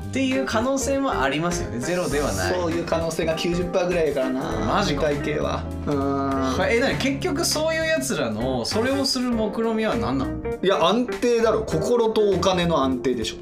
[0.09, 1.79] っていう可能性もありますよね。
[1.79, 2.53] ゼロではない。
[2.53, 4.41] そういう可能性が90%ぐらいやからな。
[4.65, 5.03] マジか。
[5.03, 5.63] 体系は。
[5.85, 6.69] うん。
[6.69, 10.31] えなに結局そういうやつらのそれをする目論みは何なの？
[10.63, 11.63] いや安定だろ。
[11.63, 13.35] 心とお金の安定でしょ。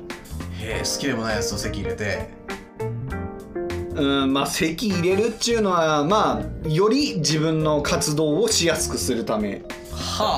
[0.62, 2.30] へえ好きでもないやつと席入れて
[3.98, 9.62] うんまあ籍入れるっちゅうのはまあより自分の活動をしやすくするためっ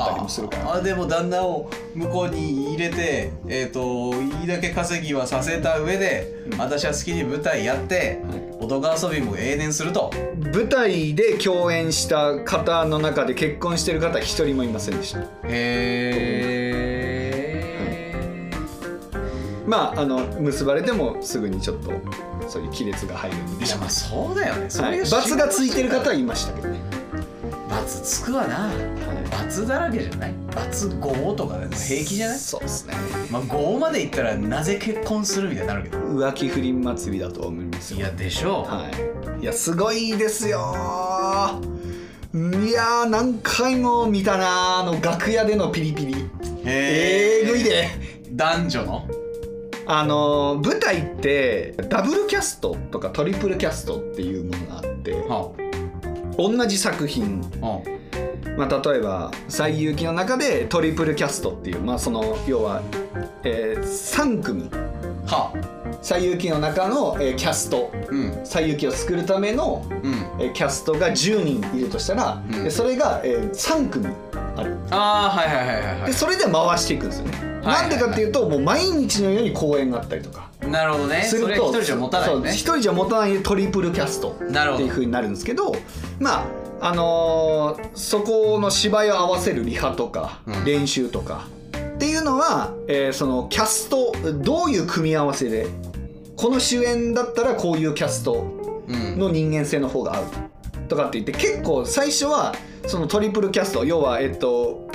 [0.07, 0.77] たりもするからはあ。
[0.77, 8.19] あでも旦那を向こうに入れてえっ、といいだけ稼ぎはさせた上で、私は好きに舞台やって、
[8.59, 10.11] 男遊びも永年すると。
[10.53, 15.19] 舞台で共演した方の中で結婚してる方一人もいませんでした。
[15.19, 16.68] へえ、
[19.69, 21.91] まああの結ばれてもすぐにちょっと
[22.49, 23.65] そういう亀裂が入るんで。
[23.65, 24.67] いやまあそうだよね。
[24.67, 26.79] そはい、れ罰がついてる方はいましたけどね。
[27.69, 28.71] 罰つくわな。
[29.29, 30.33] 罰だらけじゃない。
[30.55, 32.37] 罰5とかでも平気じゃない？
[32.39, 32.95] そうですね。
[33.29, 35.99] まあ5までいったらなぜ結婚するみたいになるけど。
[35.99, 37.99] 浮気不倫祭りだと思いますよ。
[37.99, 38.89] いやでしょう、は
[39.37, 40.75] い、いやすごいですよ。
[42.33, 46.25] いやー何回も見たなあの楽屋でのピリピリ。
[46.65, 47.87] えへー、ぐいで。
[48.31, 49.08] 男女の？
[49.91, 55.51] あの舞台ってダブルキャストとかトリプルキャストっていうものがあっては
[56.37, 57.41] 同じ作品。
[57.61, 57.65] あ。
[57.65, 57.81] は
[58.55, 62.83] まあ、例えば「西遊記」の中でトリプルキャストっていう、まあ、その要は、
[63.43, 64.69] え3組。
[65.27, 65.35] あ。
[65.35, 65.53] は
[66.03, 67.91] 「西遊記」の中の、えーキャスト。
[68.09, 70.13] うん「西遊記」を作るための、うん。
[70.39, 72.63] えーキャストが10人いるとしたら、うん。
[72.63, 74.05] でそれが、え3組
[74.55, 74.77] ある。
[74.91, 80.49] ああはいはいはいはいはでそれで回していくんですよね、はいなんでかっていうともう毎日のように公演があったりとか。
[80.63, 81.21] いなるほどね。
[81.23, 82.51] するとそれは一人じゃ持たないよね。
[82.51, 84.43] 一人じゃ持たないでトリプルキャストって
[84.83, 85.73] いう風になるんですけど
[86.19, 86.45] ま
[86.81, 90.65] ああのーそこの芝居を合わせるリハとか、うん。
[90.65, 91.47] 練習とか。
[91.95, 95.67] っていうのは、えーそのキャストどういう組み合わせで
[96.37, 98.45] この主演だったらこういうキャスト
[98.87, 99.19] うん。
[99.19, 100.23] の人間性の方が合う
[100.87, 102.55] とかって言って結構最初は
[102.87, 104.87] そのトリプルキャスト要はえっと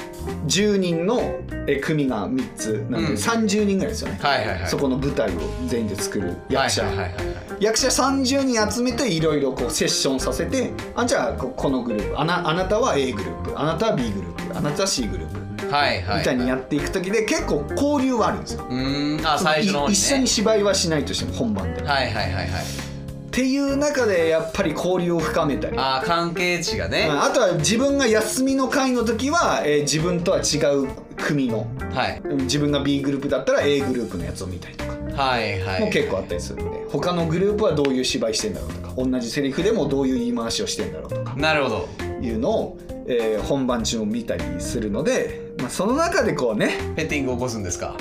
[0.46, 3.14] 10人のえ組が3つなんでうん。
[3.14, 4.68] 30人ぐらいですよね、はいはいはい。
[4.68, 7.24] そこの舞台を全員で作る役者、はいはいはいはい。
[7.60, 18.66] 役者30人集めていろいろこうセッションさせてあじゃあここのグループあなあなたは A グループあなたは B グループあなたは C グループはいはいみたいにやっていく時で結構交流はあるんですよ。
[18.68, 19.26] うーん。
[19.26, 21.80] あ最初のね、い一緒に芝居はしないとしても本番で。
[21.80, 22.48] っはいはいはいはい
[23.34, 25.76] ていう中でやっぱり交流を深めたり。
[25.76, 31.66] あー関係値がね、あとは自分が休みの会の時は、えー自分とは違う組の。
[31.92, 32.20] はい。
[32.44, 34.92] 自分が B グループだったら A グループのやつを見たりとか。
[35.16, 35.80] はいはい。
[35.80, 36.84] も結構あったりするんで。
[36.90, 38.94] 他のグループはどういう芝居してんだろうとか。
[38.96, 41.34] 同じセリフでもどういう言い回しをしてんだろうとか。
[41.36, 41.88] なるほど。
[42.22, 46.78] いうのを、えー本番中も見たりするので、まあ、その中でこうね。
[46.96, 47.96] ペッティングを起こすんですか？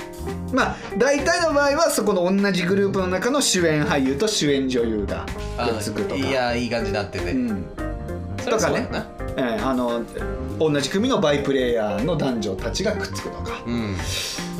[0.51, 5.25] まあ大体の場合はそこの同じグループの中の主演俳優と主演女優が
[5.57, 6.15] あくっつくとか。
[6.15, 7.65] いやいい感じになってて、うん。
[8.39, 10.03] それはそうだよなえーあの
[10.59, 13.63] 同じ組のバイプレイヤーの男女たちがくっつくとか。
[13.65, 13.95] うん。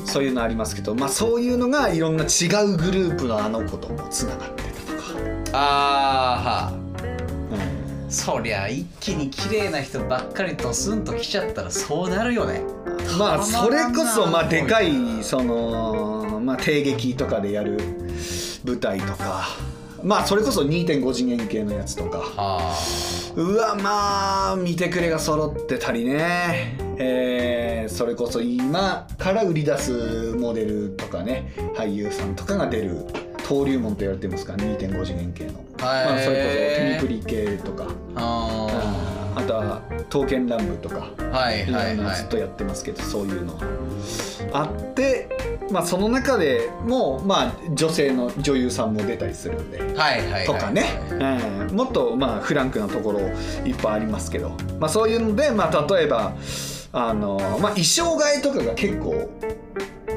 [0.06, 2.28] そういうのありますけど、まあ、そういうのがいろんな違
[2.66, 5.04] うグループのあの子ともつながってたとか、
[5.54, 6.74] あーは
[8.04, 8.12] うん。
[8.12, 12.62] そりゃ一気に綺麗な人ばっかりドスンと来ちゃったらそうなるよね
[13.18, 17.78] まあそれこそまあでかいいその、まあ、帝劇とかでやる
[18.66, 19.48] 舞台とか。
[20.04, 22.22] まあそれこそ2.5次元系のやつとか。
[22.36, 22.78] あ。
[23.36, 26.78] うわまあ見てくれが揃ってたりね。
[26.98, 31.54] えーそれこそ今から売り出すモデルとかね。
[31.76, 33.06] 俳優さんとかが出る
[33.40, 37.88] 登竜門と言われてますから2.5次元系の、まあ、それこそテニプリ系とか。
[38.16, 42.16] あああとは「刀剣乱舞」とかーはいはいはい。
[42.16, 43.66] ずっとやってますけど、そういうのが
[44.54, 45.30] あって、
[45.72, 49.80] まあ、その中でも、まあ、女性の女優さんも出たりするんで。
[49.80, 50.46] はいはいはい。
[50.46, 53.20] とかね、うんもっとまあフランクなところ
[53.66, 56.34] いっぱいありますけど、まあ、そういうので、まあ、例えば
[56.92, 59.30] あの、まあ、衣装替えとかが結構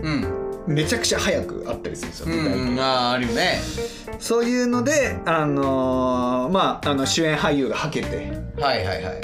[0.02, 2.78] うんめちゃくちゃ早くあったりするんですよ、うん。
[2.80, 3.60] あーあるよね。
[4.18, 8.16] そういうので、あのまあ、あの主演俳優がはけて。
[8.60, 9.20] はいはいはい。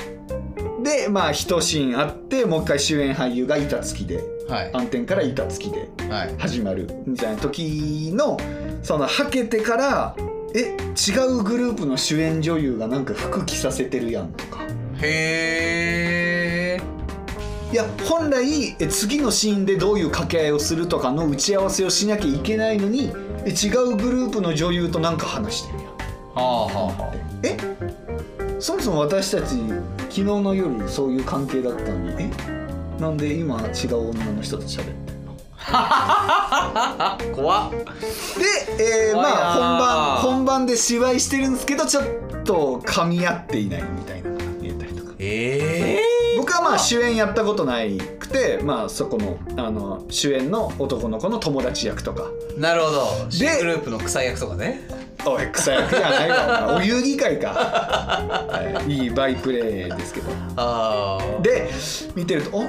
[0.83, 4.71] でまあ一シーンあってもう一回主演俳優が板付きではい。
[4.73, 6.35] 暗転から板付きではい。
[6.39, 8.37] 始まるみたいな時の
[8.83, 10.17] そのはけてから
[10.55, 14.63] え違うグループの主演女優がなんか服着させてるやんとか。
[15.01, 16.22] へえ
[17.73, 23.11] いや本来え次のシーンでどういう掛け合いをするとかの打ち合わせをしなきゃいけないのに
[23.47, 25.87] え違うグループの女優となんか話してるやん。
[25.89, 25.97] は
[26.35, 27.57] あはあはえ
[28.61, 29.57] そもそも私たち
[29.99, 32.25] 昨日の夜そういう関係だったのに。
[32.25, 32.31] え？
[33.01, 35.35] なんで今違う女の人と喋ってんの？
[35.69, 37.71] あ 怖っ。
[37.71, 39.17] で、えー。
[39.17, 42.05] まあ本番本番で芝居してるんですけどちょっ
[42.45, 44.31] と噛み合っていないみたいな
[46.73, 52.25] まあ主演やったことないくてまあそこのあの主演の男の子の友達役とか。
[52.57, 53.31] なるほど。
[53.31, 54.81] C グループの草役とかね。
[55.25, 56.77] おい草役じゃないわ。
[56.81, 58.91] お遊戯会か、はい。
[58.93, 60.31] いいバイプレイですけど。
[60.57, 61.71] ああで
[62.15, 62.61] 見てると「お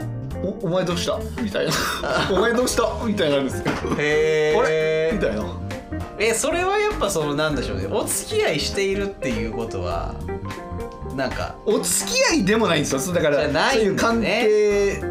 [0.48, 1.72] おお前どうした?」みたいな
[2.32, 3.64] 「お前どうした?」みたいになるんです。
[3.64, 5.44] けど「へあれ?」えみたいな。
[6.20, 7.88] えそれはやっぱそのなんでしょうね。
[7.92, 10.14] お付き合いしているっていうことは
[11.16, 13.14] なんかお付き合いでもないんですよ。
[13.14, 15.04] だからじゃないそういう関係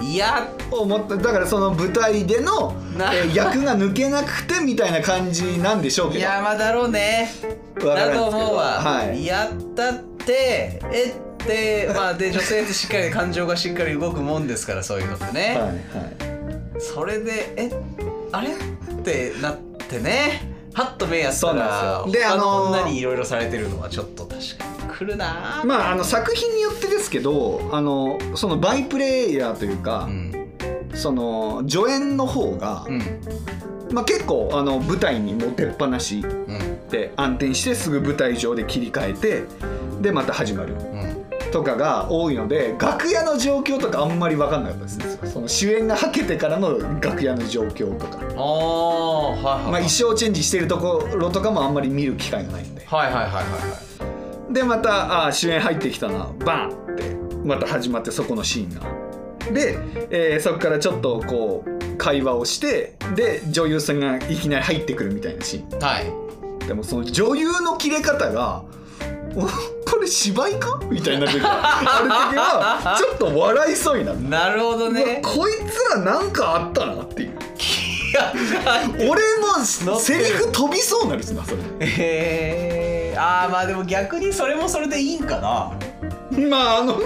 [0.00, 0.48] いや。
[0.70, 6.20] を持っただからその舞台での、なえー役が抜けなくてみたいな感じなんでしょうけど。
[6.20, 7.30] いやまあだろうね。
[7.76, 8.24] わからだとないですけど。
[8.26, 9.26] 思うわ、はい。
[9.26, 15.80] やったってえってまあで女性ってしっかり感情がしっかり動くもんですからそういうのってね、はいはい。
[16.80, 17.70] それでえ
[18.32, 18.54] あれっ
[19.02, 19.56] てなっ
[19.88, 20.50] てね。
[20.74, 22.24] ハッと目やったそうらなんですよ。
[22.30, 30.32] であのー女にいろいろされてるのはちょっと確かに来るなまああの作品によってですけどあのそのバイプレイヤーというか、うん。
[30.94, 33.00] その助演の方が、うん。
[33.92, 39.44] まあ、結構あの舞台に持てっぱなしうんで暗転してすぐ舞台上で切り替えて
[40.00, 41.22] でまた始まるうん。
[41.50, 45.28] とかが多いので楽屋の状況とかあんまり分かんなかったですね。
[45.28, 52.84] その主演がはけてからの楽屋の状況とか、ああはいはいまあ、はい衣装チェンジしてるところとかもあんまり見る機会がないんで。
[52.86, 53.42] はいはいはいはいは
[54.08, 54.11] い
[54.52, 56.30] でまたあー主演入ってきたな。
[56.44, 57.16] バンって。
[57.44, 58.82] また始まってそこのシーンが。
[59.52, 59.78] で、
[60.10, 65.78] えーそこからちょっとこう会話をしてで女優さんがいきなり入ってくるみたいなシーン。
[65.80, 66.66] はい。
[66.66, 68.62] でもその女優の切れ方が
[69.34, 69.40] お
[69.90, 70.80] これ芝居か？
[70.90, 71.48] みたいな時が
[71.80, 75.20] ある時は ちょっと笑いそうになる、なるほどね。
[75.24, 77.28] こいつらなんかあったなっていう。
[77.30, 78.32] いや
[78.98, 79.64] 俺も
[79.98, 81.58] セリフ飛びそうになるしなそれ。
[81.58, 85.72] へえあーまあでも逆にそれもそれでいいんかな。
[86.48, 87.00] まああの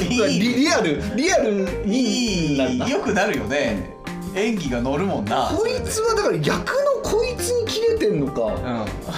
[0.00, 0.40] いい。
[0.40, 2.90] リリアルリアルにいい。
[2.90, 3.96] よくなるよね。
[4.34, 6.64] 演技が乗るもんなこいつはだから役の
[7.02, 9.14] こいつに切れてんのか、こい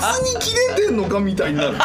[0.00, 1.76] つに切れてんのかみたいになる。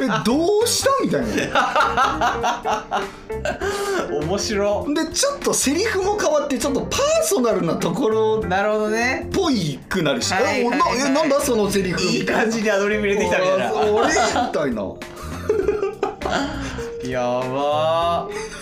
[0.00, 3.02] えどうしたみたいな。
[3.30, 3.31] うん
[4.10, 4.86] 面白。
[4.94, 9.28] でちょっとセリフも変わってちょっとパーソナルなところっなるほどね。
[9.32, 13.68] ぽいくなるし、はいはいはいえなえなんだそのセリフいい感じにアドリブ入れてきたみたいな。
[13.68, 14.12] あ俺み
[14.52, 14.82] たいな
[17.10, 18.52] やばー。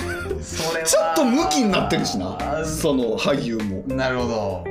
[0.42, 0.86] それは。
[0.86, 2.36] ちょっとムキになってるしな。
[2.40, 3.82] あその俳優も。
[3.94, 4.64] なるほど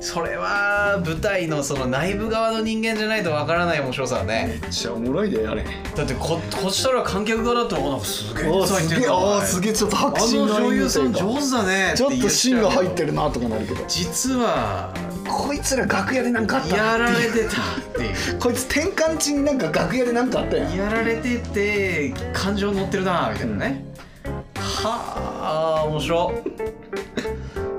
[0.00, 4.58] それは舞台のその内部側の人間じゃないとわからない面白さだね。
[4.60, 5.64] めっちゃおもろいであれ。
[5.96, 13.84] だってここっちとら観客側だとなんかすげえってるあお前すげえちょっとあ迫真のの女優さん上手だねちょっと芯が入ってるるなとかなるけど。
[13.88, 14.92] 実は
[15.28, 18.38] こいつら楽屋でなんかあったやられてたっていう。
[18.38, 20.76] こいつ転換地になんか楽屋でなんかあったやん。
[20.76, 23.84] やられてて感情乗ってるなみたいなね、
[24.64, 26.32] はあ面白。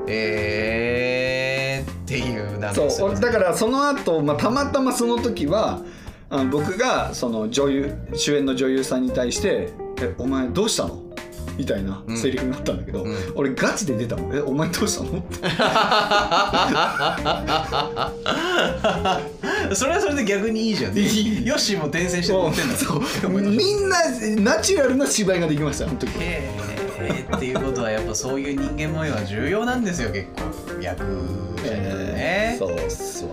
[0.09, 1.16] えー、
[2.07, 5.81] っていうなんですそう俺だからその後、まあたまたまその時は
[6.29, 11.03] あの僕がその女優主演の女優さんに対して「えお前どうしたの?」
[11.57, 12.17] みたいなうん。
[12.17, 13.15] セリフになったんだけど、うん。
[13.35, 15.35] 俺ガチで出たもん「えお前どうしたの?」って。
[19.75, 20.97] それはそれで逆にいいじゃん。
[20.97, 21.45] いい。
[21.45, 23.01] ヨッシーも転戦して乗ってんだそう。
[23.41, 23.97] みんな
[24.53, 26.09] ナチュラルな芝居ができましたあの時
[27.07, 30.81] へえっていうことはやっぱそういう人間模様は重要なんですよ結構。
[30.81, 33.31] 役者にはね、そうっすわ。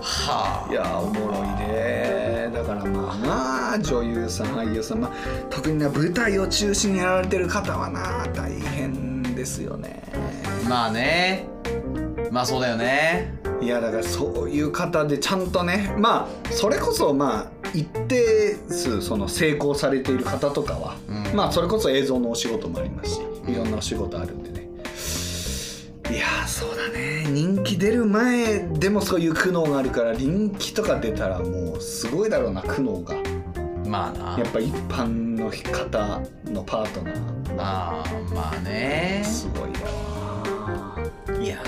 [0.00, 0.72] はあ。
[0.72, 2.50] いやおもろいね。
[2.52, 5.12] だからまあまあ女優さん俳優さん、まあ、
[5.50, 10.02] 特にね舞台を中心にやられてる方はな大変ですよね。
[10.68, 11.48] まあね。
[12.30, 13.34] まあそうだよね。
[13.60, 21.36] いやだからそういう方でちゃんとねまあそれこそまあ一定数その成功されている方とかは、うん。
[21.36, 24.68] まあそれこそ映像のお仕事もありますしいろんなお仕事あるんでね。
[26.10, 27.26] いやーそうだね。
[27.28, 33.14] 人気出る前でもそういう苦悩があるから人気とか出たらもうすごいだろうな苦悩が。
[33.88, 34.38] まあな。
[34.38, 37.16] やっぱ一般の方のパートナー
[37.58, 39.22] あーまあね。
[39.24, 41.58] すごいだろいや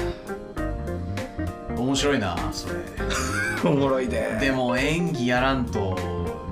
[1.87, 2.75] 面白いなそれ。
[3.65, 5.97] おもろいででも演技やらんと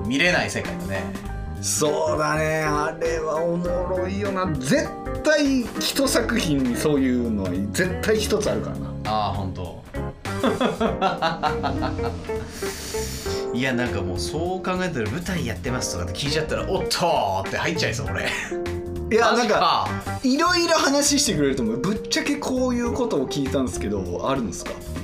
[0.06, 1.02] 見れない世界だね。
[1.60, 2.62] そうだね。
[2.64, 3.66] あれはおも
[3.96, 4.46] ろいよな。
[4.58, 4.88] 絶
[5.22, 8.88] 対一作品にそういうのは絶対一つあるからな。
[9.06, 9.82] ああ本当
[13.54, 18.28] いやなんかもうそう考えたら舞台やってますとかって聞いちゃったらおっとーって入っちゃいそう俺。
[19.10, 19.88] いやなんか
[20.22, 21.76] いろいろ話してくれると思う。
[21.78, 24.70] ぶっちゃけこういうことを聞いたんですけどあるんですか？
[24.72, 25.03] って言ったら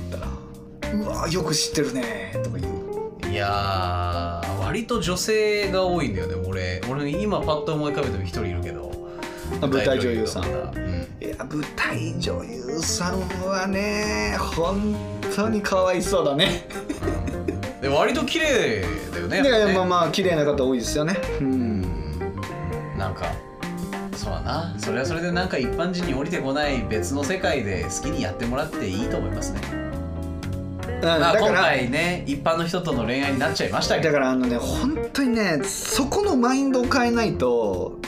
[0.93, 3.31] うわよく知ってるね」とか言う。
[3.31, 6.81] いやー割と女性が多いんだよね俺。
[6.89, 8.91] 俺今パッと思い浮かべても一人いるけど。
[9.61, 10.43] あ舞台女優さん。
[10.43, 11.07] うん。
[11.21, 14.95] いや舞台女優さんはね本
[15.35, 16.67] 当にかわいそうだね。
[17.81, 21.17] で割と綺麗だよねねやまあまあ綺麗な方多いですよね。
[21.39, 21.81] うん。
[22.97, 23.33] なんか
[24.15, 24.75] そうだな。
[24.77, 29.61] それはそれでなんか一般人に降りてこない別の世界で好きにやってもらっていいと思いますね、
[31.01, 34.07] まあ、今回ね一般の人との恋愛になっちゃいましたけど。
[34.07, 37.99] だからあのね本当にねそこのマインドを変えないと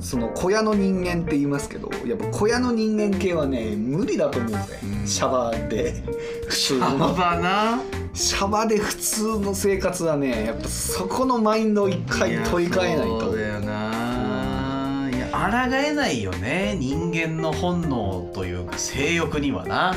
[0.00, 5.06] その小屋の人間って言いますけどやっぱ小屋の人間系はね無理だと思うぜ、うん。
[5.06, 6.02] シャバで。
[6.48, 7.80] 普通のバな。
[8.12, 13.20] シャバで普通の生活はねやっぱそこのマインドを一回取り替えないと。
[13.20, 15.10] そうだよな。
[15.14, 19.94] いや抗えないよね人間の本能というか性欲にはな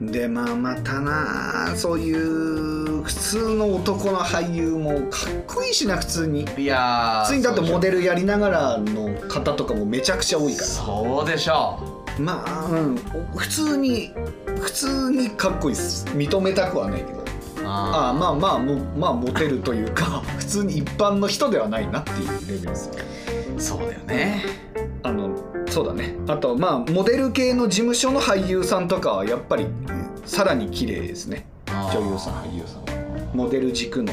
[0.00, 6.46] でまあまたなそういう普通の男の俳優もかっこいいしな普通に。
[6.56, 10.66] いやー普通にだってモデルルやりながらの方とかもめちゃくちゃ多いから。
[10.66, 12.96] そうでしょまあ、うん、
[13.36, 14.12] 普通に
[14.60, 16.06] 普通にかっこいいです。
[16.08, 17.18] 認めたくはないけど。
[17.18, 17.24] う
[17.66, 22.94] ああまあまあもまあモテるというか普通に一般の人ではないなっていうレベルですよ。
[23.58, 24.42] そうだよね。
[25.02, 26.14] あのそうだね。
[26.28, 29.66] あとまあモデル系の事務所の俳優さんとかはやっぱり
[30.24, 31.46] さらに綺麗ですね。
[31.66, 32.84] 女優さん俳優さん。
[32.84, 34.12] はモデル軸の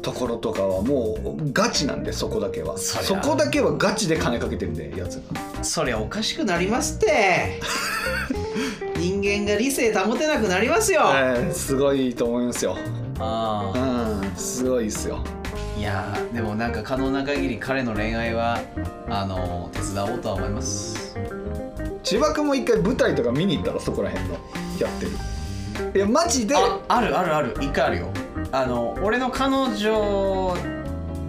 [0.00, 2.78] ところとかはもうガチなんでそこだけは。
[2.78, 5.64] そこだけはガチで金かけてるんでやつが。
[5.64, 7.60] そりゃおかしくなりますって。
[8.98, 12.76] 人間が理性保てなくなりますよ、えーすごいと思いますよ。
[13.18, 15.24] あうんすごいですよ。
[15.38, 15.41] ー
[15.82, 18.60] いやーでもなんか可能な限り彼の恋愛は
[19.08, 21.18] あの手伝おうとは思います。
[22.04, 24.34] 千葉君も一回舞台とか見に行ったらそこら辺の
[24.78, 25.10] やってる。
[25.96, 26.54] いやマジで？
[26.54, 27.56] ああるあるある。
[27.60, 28.12] 一回あるよ。
[28.52, 30.54] あの俺の彼女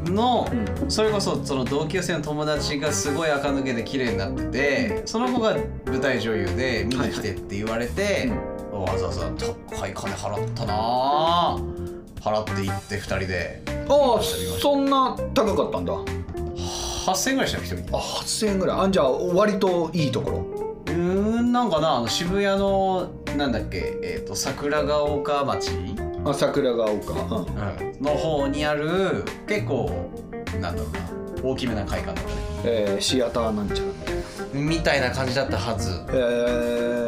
[0.05, 0.47] の、
[0.87, 8.31] うそれこそその同級生の友達がすごい垢抜けて綺麗になっててその子が舞台女優で見に来てって言われて、
[8.71, 9.31] わざわざ
[9.71, 11.57] 高い金払ったなあ
[12.23, 13.62] 払って行って2人で。
[13.89, 14.21] ああ
[14.62, 15.93] そんな高かったんだ。
[17.05, 18.79] 8000円ぐらいしたよ1人あ8000円ぐらい。
[18.79, 20.38] あじゃあ割といいところ。
[20.88, 25.71] うーんなんかなあの渋谷のなんだっけえっ、と桜ヶ丘町、
[26.26, 28.03] あ桜ヶ丘、うん。
[28.03, 29.89] の方にある結構
[30.61, 30.91] なんだろう
[31.43, 32.36] な大きめな会館だったね。
[32.65, 33.91] えーシアターなんちゃら
[34.53, 35.11] みたいな。
[35.11, 35.89] 感じだったはず。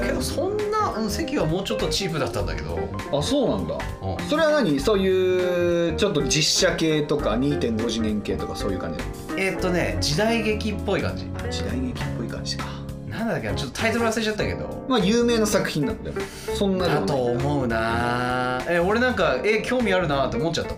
[0.01, 0.63] けえどそんな
[0.93, 3.77] うん席はもうちょっとチープだったんだけど、ー、あそうなんだ。
[4.01, 4.25] うん。
[4.27, 4.79] それは何？
[4.79, 8.99] そういうちょっと実写系とか2.5次元系とかそういう感じ？
[9.38, 11.25] えーっとね時代劇っぽい感じ。
[11.49, 12.65] 時代劇っぽい感じか。
[13.09, 14.86] ななんだっけなちょっとタイトル忘れちゃったけど。
[14.89, 16.15] まあ有名な作品なんだよ
[16.53, 17.17] そんなでだもない。
[17.17, 18.61] と思うな。
[18.67, 20.75] え俺なんかえ興味あるなって思っちゃった。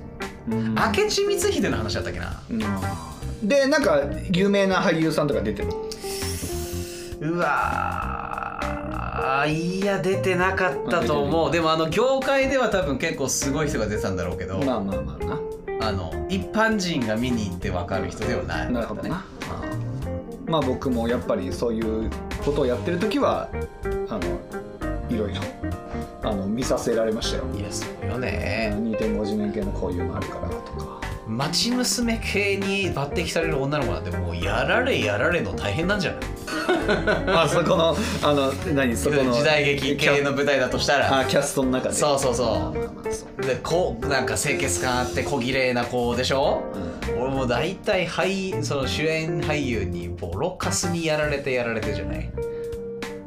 [0.49, 0.75] うん。
[0.75, 2.41] 明智光秀の話だったっけな。
[2.49, 3.47] うん。
[3.47, 4.01] でなんか
[4.31, 5.69] 有名な俳優さんとか出てる
[7.19, 11.51] うわーいや出てなかったと思う。
[11.51, 15.39] でもあの業界では多分結構すごい人が出てたんだろうけど、まあまあまあな。
[15.88, 18.72] あの一般人が見に行って分かる人ではない。
[18.72, 19.26] なるほどな、
[20.45, 22.09] まあ僕もやっぱりそういう
[22.43, 23.49] ことをやってる時は
[24.09, 24.22] あの
[25.09, 25.41] いろいろ
[26.24, 27.43] あの見させられましたよ。
[27.55, 28.74] いやそうよね。
[28.76, 30.97] 2.5次元系のこういうのあるからとか。
[31.28, 36.22] 町娘系に抜擢される女の子なんてもうやられやられの大変なんじゃない？
[37.27, 41.19] あそこのあの何そこの時代劇系の舞台だとしたら。
[41.19, 41.95] あキャストの中で。
[41.95, 43.41] そうそうそう。
[43.41, 46.61] うでこうなんか清潔感あって小綺麗な子でしょ？
[47.19, 52.29] 俺もう大体俳その主演俳優にボロカスにやられてやられてじゃない？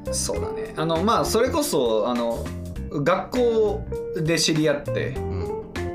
[0.06, 0.74] うんそうだね。
[0.76, 2.44] あのまあそれこそあの
[2.92, 3.80] 学校
[4.16, 5.08] で知り合って。
[5.16, 5.40] うん。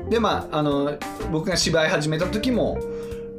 [0.08, 0.94] でまああの
[1.32, 2.78] 僕が芝居始めた時も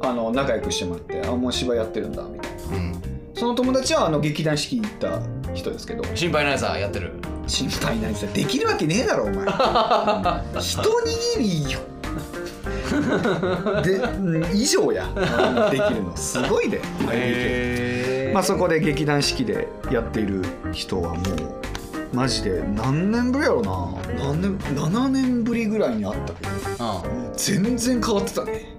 [0.00, 2.76] あの仲良くしてもらってあもう芝居やってるんだみたいな。
[2.76, 3.02] うん
[3.38, 5.20] その友達はあの劇団四季行った
[5.54, 6.02] 人ですけど。
[6.16, 7.12] 心配ないさやってる。
[7.46, 9.46] 心配ないさできるわけねえだろお前。
[10.60, 11.78] 一握りよ。
[13.82, 15.06] でうん以上や。
[15.70, 16.16] できるの。
[16.16, 16.80] すごいで
[17.12, 21.22] へまあそこで劇団四季でやっている人はもう
[22.12, 23.70] マジで何年ぶりやろな。
[24.18, 26.50] 何年7年ぶりぐらいに会ったけど。
[27.04, 27.32] うん。
[27.36, 28.76] 全然変わってたね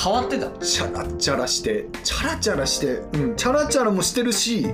[0.00, 0.48] 変わってた。
[0.64, 4.68] チャラチャラしてチャラチャラしてうんチャラチャラもしてるし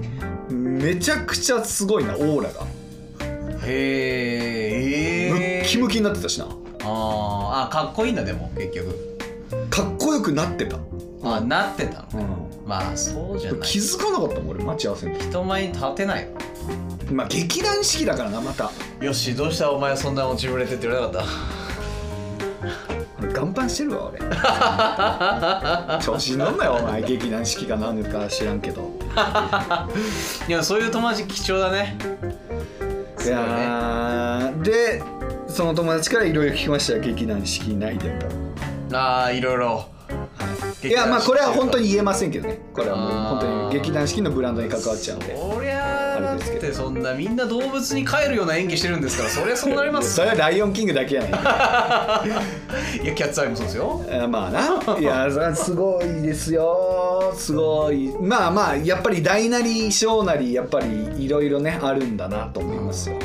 [0.51, 2.66] めちゃくちゃすごいなオーラが。
[3.66, 6.45] へえムッキムキになってたしな。
[6.47, 6.55] あー。
[7.66, 9.14] あかっこいいんだでも結局。
[9.70, 10.77] かっこよくなってた、
[11.22, 12.20] あなってたの
[12.62, 13.61] うん、まあそうじゃない。
[13.62, 15.27] 気づかなかったもん俺待ち合わせの時。
[15.29, 16.29] 人前に立てない。
[17.11, 18.70] まあ劇団四季だからなまた。
[19.01, 19.70] よしどうした？
[19.70, 21.64] お前そんな落ちぶれてって言われなかっ俺
[23.65, 24.12] 岩盤してるわ
[25.99, 26.05] 俺。
[26.05, 27.03] 調子に乗んなよお前。
[27.03, 28.91] 劇団四季か何か知らんけど。
[29.15, 29.89] た
[30.49, 31.97] いやそういう友達貴重だね。
[33.25, 35.03] いやーで
[35.47, 37.01] その友達からいろいろ聞きましたよ。
[37.01, 38.97] 劇団四季内でも。
[38.97, 39.87] ああいろいろ。
[40.83, 42.59] いやまあこれは本当に言えませんけどね。
[42.75, 45.35] これはもう本当に劇団四季のブランドに関わっちゃうんで
[46.45, 51.30] そりゃあだっあれですけどてそんなみんな動物に帰るような演技してるんですからそりゃそうなりますそれはライオンキングだけやない
[53.05, 54.05] いやキャッツアイもそうですよ。
[54.11, 54.99] あまあな。
[54.99, 57.32] いやそれはすごいですよ。
[57.36, 58.14] すごい。
[58.20, 63.16] まあまあやっぱり大なり小なりやっぱりいろいろねあるんだなと思いますよ。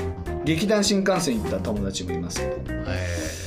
[0.44, 2.54] 劇団新幹線行った友達もいますけど。
[2.70, 3.40] えー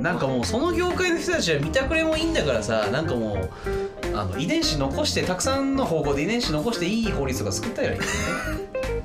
[0.00, 3.50] なんかもうその業界の人たちは見たくれもいいんだからさなんかもう
[4.16, 8.06] あの遺伝子残してたくさんの方向で遺伝子残していい法律とか作ったらいいよね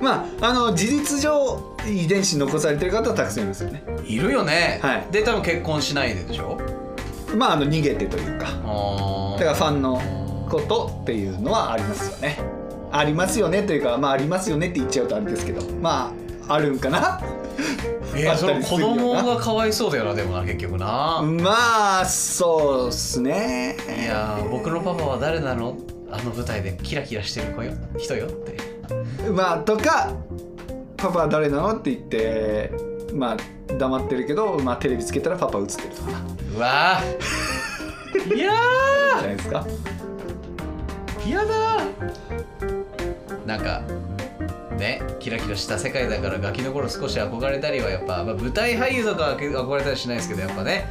[0.02, 3.84] まああの事実上遺伝子残されてる方はたくさんいますよね。
[4.06, 5.08] いるよね、はい。
[5.12, 6.60] で多分結婚しないででしょ？
[7.36, 8.47] まああの逃げてというか。
[8.66, 10.02] あだからファンの
[10.49, 12.38] ことっていうのはありますよね。
[12.91, 15.62] ありますよねというかまあありますよねって言っちゃうとあれですけど。
[15.76, 16.14] ま
[16.47, 17.22] ああるんかな？
[18.14, 23.78] えー、それ子供がかわいそうだよなでもな結局な、まあそうっすね。
[23.88, 25.78] いやー僕のパパは誰なの？
[26.12, 28.58] あの舞台でキラキラしてる子よ人よって
[29.30, 30.11] まあとか
[30.97, 32.72] 「パパは誰なの?」って言って
[33.13, 36.19] まあ黙ってるけど、まあ、テレビつけたらパパ映ってるとかな。
[36.55, 38.36] うわー。
[38.36, 38.51] いや
[39.19, 39.65] じゃないですか。
[41.19, 43.45] ーやだー。
[43.45, 43.82] なんか
[44.78, 50.88] ねキラキラした世界だからガキの頃少し憧れたりはやっぱ、まあ、舞台俳優とかは憧れたりしないですけどやっぱね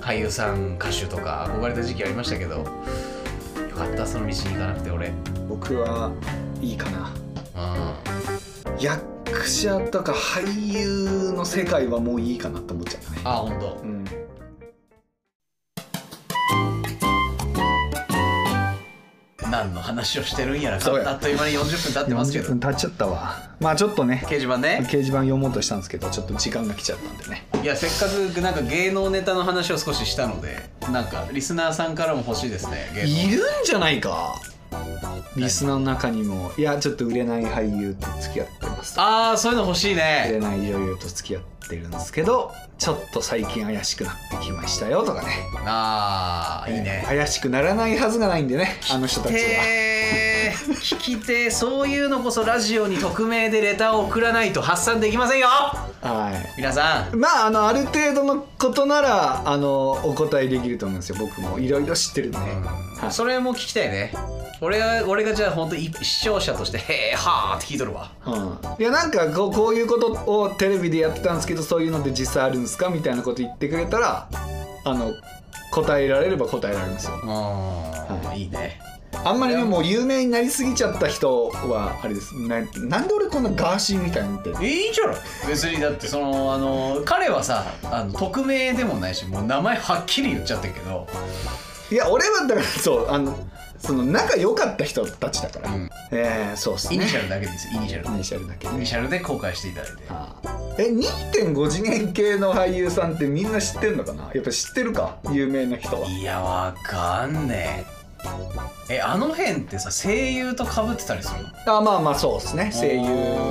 [0.00, 2.64] 俳優さん歌手とか憧れた時期ありましたけどよ
[3.74, 5.12] かったその道に行かなくて俺。
[5.48, 6.10] 僕は
[6.60, 7.10] いいかな。
[7.22, 7.27] うん
[8.80, 13.20] 役者とか俳優の世界はもういいかなと思っちゃったね。
[13.24, 13.80] あ本当。
[13.82, 14.04] うん。
[19.50, 21.10] 何の話をしてるんやらそうや。
[21.10, 23.34] あっという間に40分経ってますけ40ど分経っちゃったわ。
[23.60, 24.22] まあちょっとね。
[24.26, 24.80] 掲示板ね。
[24.82, 27.46] 掲示板読もうとしたんですけどちょっと時間が来ちゃったんでね。
[27.62, 33.08] いやせっかくなんか芸能ネタの話を少ししたのでなんかリスナーさんからも欲しいですね芸能。
[33.08, 34.34] いるんじゃないか
[35.36, 39.00] リスナーの中にもいやちょっと売れない俳優と付き合ってますと。
[39.00, 45.28] ああそういうの欲しい売ねれない女優と付き合ってるんですけどちょっと最近怪しくなってきましたよとかね。
[45.66, 47.04] ああいいね。
[47.06, 49.38] 怪しくならないはずがないんでねあの人たちは。
[49.38, 51.50] てー聞きてー。
[51.50, 55.48] そういうのこそラジオに匿名でレターを送らないと発散できませんよ。
[55.48, 56.54] はい。
[56.56, 57.16] 皆さん。
[57.16, 61.16] まああのある程度のことならあのお答えできると思うんですよ。
[61.18, 63.12] 僕もいろいろ知ってるんで、はい。
[63.12, 64.12] それも聞きたいね
[64.60, 68.10] 俺が俺がじゃあ本当に視聴者として「へえはあ」って聞いとるわ。
[68.26, 74.28] うん、いやなんかこうこういうことをテレビでやってたんですけどそういうのって実際あるんですかみたいなこと言ってくれたら
[74.84, 75.12] あの
[75.70, 77.20] 答えられれば答えられますよ。
[77.22, 78.80] うん、い、いね。
[79.24, 82.34] あんまりねもう有名になりすぎちゃった人はあれです。
[82.36, 84.62] ななんで俺こんなガーシーみたいに言ってんの？
[84.62, 85.16] いいんじゃない。
[85.48, 91.06] 別にだってそのあの彼はさあの匿名でもないしもう名前はっきり言っちゃってるけど。
[91.90, 93.34] いや俺はだからそうあの
[93.78, 95.90] その仲良かった人たちだから、うん。
[96.12, 96.96] ええそうっすね。
[96.96, 98.08] イニシャルだけですイニシャル。
[98.08, 100.02] イニシャルだけイニシャルで公開していただいて。
[100.08, 100.58] ああ。
[100.78, 104.30] え2.5次元系の俳優さんってみんな知ってんのかな？
[104.34, 105.16] やっぱ知ってるか？
[105.32, 106.08] 有名な人は。
[106.08, 107.98] いやわかんねえ。
[108.90, 111.76] えあの辺ってさ声優とかぶってたりするの？
[111.76, 112.72] あまあまあそうですね。
[112.74, 113.00] 声優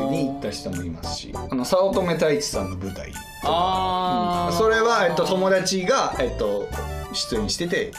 [0.09, 1.34] に行った人もいますし。
[1.34, 3.13] あの早乙女太一さんの舞台
[3.43, 6.67] あそれは、えっと、友達が、えっと、
[7.13, 7.91] 出演してて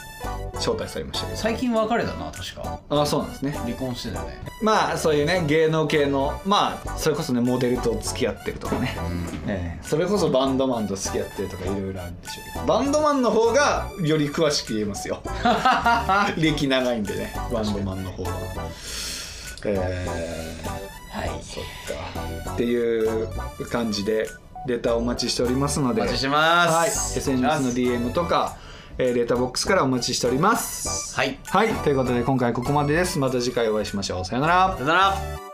[0.58, 1.38] 招待されましたけど。
[1.38, 2.80] 最近別れたな確か。
[2.88, 3.52] あそうなんですね。
[3.52, 4.42] 離婚してたよね。
[4.62, 8.96] まあそういうね芸能系のまあそれこそねモデルと付き合ってるとかね、
[9.46, 9.86] ええ。
[9.86, 12.66] それこそバンドマンと付き合ってるとかいろいろあるんでしょうけど。
[12.66, 15.22] バンドマンの方がより詳しく言えますよ。
[16.36, 17.32] 歴長いんでね。
[17.52, 18.30] バンドマンの方は
[19.64, 20.06] え
[21.10, 21.28] はい。
[21.28, 21.64] ー、そっ
[22.44, 22.52] か。
[22.52, 23.28] っていう
[23.70, 24.28] 感じで
[24.66, 26.02] レターお待ちしておりますので。
[26.02, 26.72] お待ちしてます。
[26.74, 28.56] はい、SNS の DM とか、
[28.98, 31.14] えーレターボックスからお待ちしております。
[31.14, 31.38] はい。
[31.46, 31.68] はい。
[31.68, 33.18] ということで今回ここまでです。
[33.18, 34.24] また次回お会いしましょう。
[34.24, 34.74] さよなら。
[34.74, 35.47] さよなら